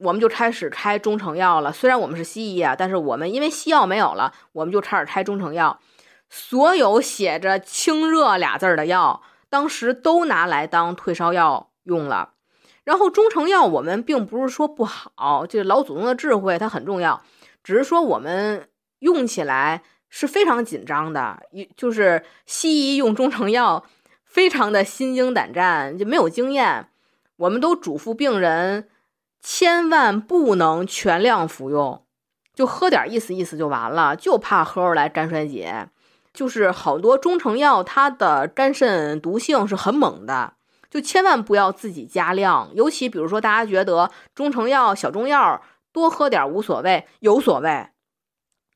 [0.00, 1.72] 我们就开始开中成药了。
[1.72, 5.78] 虽然我们是西医啊，但是我们因为西药没有了，我们就开始开中成药。
[6.28, 12.34] 所有写着“清热”俩字儿的药，当时都拿来当退烧药用了。
[12.84, 17.22] 然后中成药我们并不是说不好，就是老祖宗的智慧它很重要，
[17.62, 18.68] 只是说我们
[19.00, 21.42] 用起来是非常紧张的，
[21.76, 23.84] 就是西医用中成药。
[24.24, 26.86] 非常的心惊胆战，就没有经验。
[27.34, 28.88] 我们都嘱咐病人，
[29.42, 32.04] 千万不能全量服用，
[32.54, 35.88] 就喝点意思意思就完了，就怕喝出来肝衰竭。
[36.32, 40.52] 就是好多中成药，它的肝肾毒性是很猛的，
[40.88, 42.70] 就千万不要自己加量。
[42.74, 45.60] 尤其比如说，大家觉得中成药、小中药
[45.92, 47.88] 多喝点无所谓，有所谓。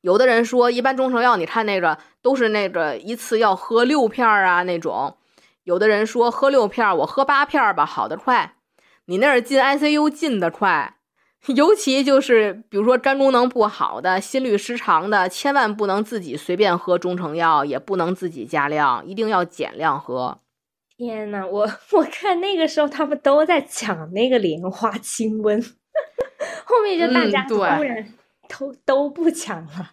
[0.01, 5.15] 有的人说，一般中成药，你看那个都是那个一次要喝六片啊那种。
[5.63, 8.54] 有的人说喝六片，我喝八片吧，好的快。
[9.07, 10.95] 你那儿进 ICU 进的快，
[11.47, 20.39] 尤其就是比如说肝功能不好的、心律失常的，千万不能自己随便喝中成药，也不能自己加量，一定要减量喝。
[20.97, 25.61] 天呐，我我看那个时候他们都在抢那个莲花清瘟，
[26.65, 28.13] 后面就大家突然
[28.47, 29.91] 都都不抢了。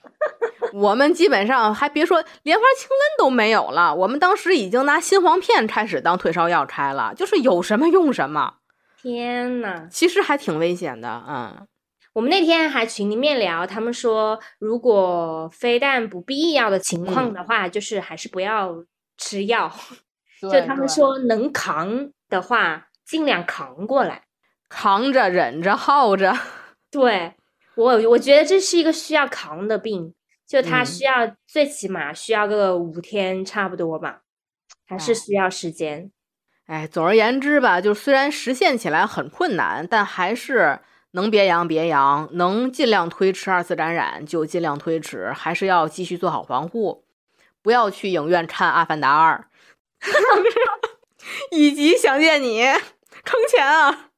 [0.72, 8.54] 我们基本上还别说莲花清瘟都没有了，我们当时已经拿新黄片开始当退烧药开了，就是有什么用什么。
[9.02, 11.66] 天呐，其实还挺危险的，嗯。
[12.12, 18.84] 我们那天还群里面聊，他们说如果非但不必要的情况的话，就是还是不要
[19.16, 19.72] 吃药。
[20.40, 24.24] 就他们说能扛的话，尽量扛过来，
[24.68, 26.36] 扛着、忍着、耗着。
[26.90, 27.32] 对
[27.76, 30.12] 我，我觉得这是一个需要扛的病，
[30.46, 34.20] 就他需要最起码需要个五天差不多吧，
[34.86, 36.10] 还是需要时间。
[36.72, 40.80] 哎，总而言之吧，就虽然实现起来很困难，但还是。
[41.14, 47.04] 能别阳别阳，能尽量推迟二次感染就尽量推迟，还是要继续做好防护，
[47.60, 49.44] 不要去影院看《阿凡达二》，
[51.52, 52.62] 以及想见你，
[53.24, 54.08] 坑钱啊！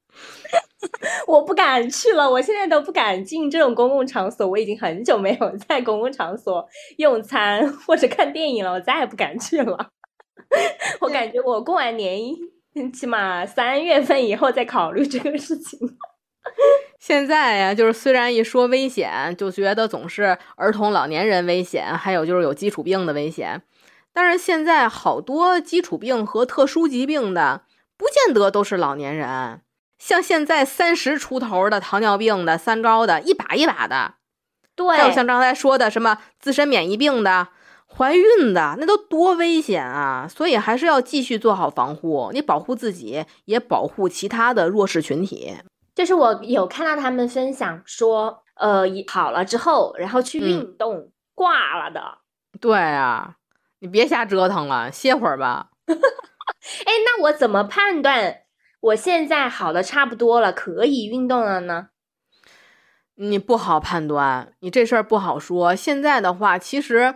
[1.26, 6.64] 我不敢去了，我现在都不敢进这种公共场所，我已经很久没有在公共场所
[6.98, 9.93] 用餐或者看电影了，我再也不敢去了。
[11.00, 12.20] 我感觉我过完年，
[12.92, 15.78] 起码三月份以后再考虑这个事情。
[16.98, 23.62] 现在呀，就是虽然一说危险，就觉得总是儿童、老年人危险，还有就是有基础病的危险。
[24.12, 27.62] 但是现在好多基础病和特殊疾病的，
[27.96, 29.62] 不见得都是老年人。
[29.98, 34.14] 像现在三十出头的糖尿病的、三高的，一把一把的。
[34.76, 37.48] 对，还有像刚才说的什么自身免疫病的、
[37.96, 40.26] 怀孕的，那都多危险啊！
[40.28, 45.54] 所以还是要继续做好防护，你保护自己，也保护其他的弱势群体。
[45.94, 52.18] 就是我有看到他们分享说，呃，好了之后，然后去运动挂了的。
[52.60, 53.36] 对啊，
[53.78, 55.68] 你别瞎折腾了，歇会儿吧。
[55.86, 55.94] 哎，
[57.04, 58.38] 那我怎么判断
[58.80, 61.90] 我现在好的差不多了，可以运动了呢？
[63.14, 65.76] 你不好判断，你这事儿不好说。
[65.76, 67.14] 现在的话，其实。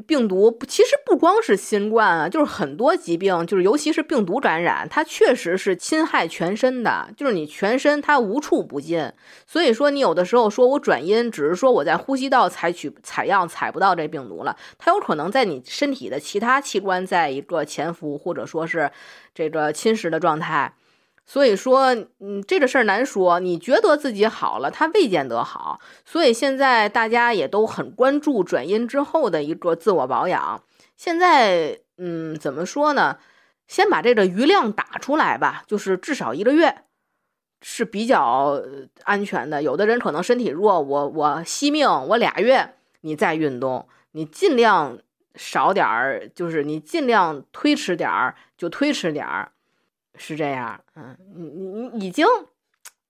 [0.00, 9.12] 病毒其实不光是新冠啊，就是很多疾病，就是尤其是病毒感染，它确实是侵害全身的，就是你全身它无处不进。
[9.46, 18.90] 所以说，你有的时候说我转阴，只是说我在呼吸道采取采样采不到这病毒了，它有可能在你身体的其他器官在一个潜伏或者说是
[19.34, 20.74] 这个侵蚀的状态。
[21.32, 23.40] 所以说，嗯，这个事儿难说。
[23.40, 25.80] 你觉得自己好了，他未见得好。
[26.04, 30.62] 所以现在大家也都很关注转阴之后的一个自我保养。
[30.94, 33.16] 现在，嗯，怎么说呢？
[33.66, 36.82] 先把这个余量打出来吧，就是至少一个月
[37.62, 38.62] 是比较
[39.04, 39.62] 安全的。
[39.62, 44.98] 有的人可能身体弱，我我惜命，我俩月你再运动，你尽量
[45.34, 49.52] 少点儿，就是你尽量推迟点儿就推迟点儿。
[50.16, 52.26] 是这样，嗯，你你你已经，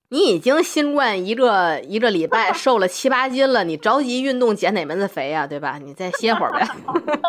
[0.09, 5.79] 你已经新冠一个一个礼拜瘦了七八斤了，你着急运动减哪门子肥呀，对吧？
[5.79, 6.67] 你再歇会儿呗。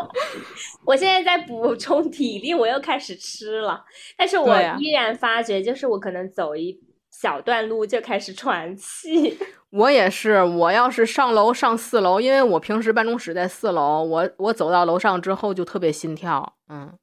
[0.86, 3.84] 我现在在补充体力，我又开始吃了，
[4.18, 9.38] 但是我依然发觉，就是我可能走一小段路就开始喘气。
[9.72, 16.94] 我也是，我要是上楼上四楼，因为我平时办公室在四楼，我我走到楼上之后就特别心跳，嗯。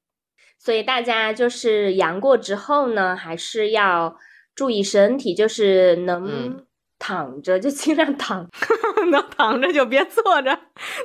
[0.63, 4.15] 所以大家就是阳过之后呢，还是要
[4.55, 6.63] 注意身体，就是能
[6.99, 8.47] 躺着就尽量躺，
[9.11, 10.59] 能躺着就别坐着，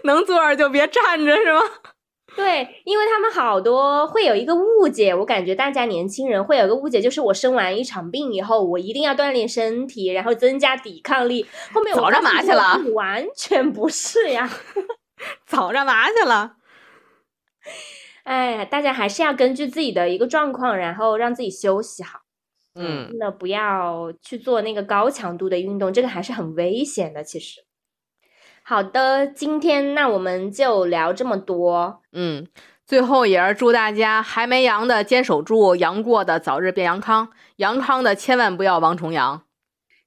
[0.04, 1.62] 能坐着就别站着，是吗？
[2.36, 11.48] 对，因为他们好多会有一个误解，我感觉大家年轻人会有个误解，就是我生完一场病以后，我一定要锻炼身体，然后增加抵抗力。
[11.72, 12.78] 后面我早干嘛去了？
[12.94, 14.50] 完全不是呀，
[15.48, 16.58] 早干嘛去了？
[18.26, 22.20] 哎，大家还是要根据自己的一个状况，然后让自己休息好。
[22.74, 27.24] 嗯，那不要去做那个高强度的运动，这个还是很危险的。
[27.24, 27.62] 其实，
[28.64, 32.02] 好的，今天那我们就聊这么多。
[32.12, 32.48] 嗯，
[32.86, 39.44] 最后也是祝大家还没阳的坚守住，阳过的早日变阳康，阳康的千万不要王重阳。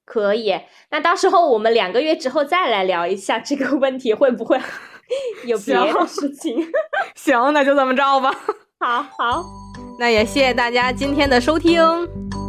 [0.05, 0.59] 可以，
[0.91, 4.59] 那到时候我们两个月之后再来聊一下这个问题，会不会？
[5.45, 6.65] 有别的事情，
[7.15, 8.31] 行，那就这么着吧。
[8.79, 9.45] 好好，
[9.99, 11.81] 那也谢谢大家今天的收听，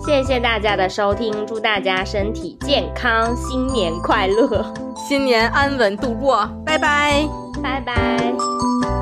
[0.06, 7.28] 谢谢大家的收听，祝大家身体健康，新年快乐，新年安稳度过，拜拜，
[7.62, 8.99] 拜拜。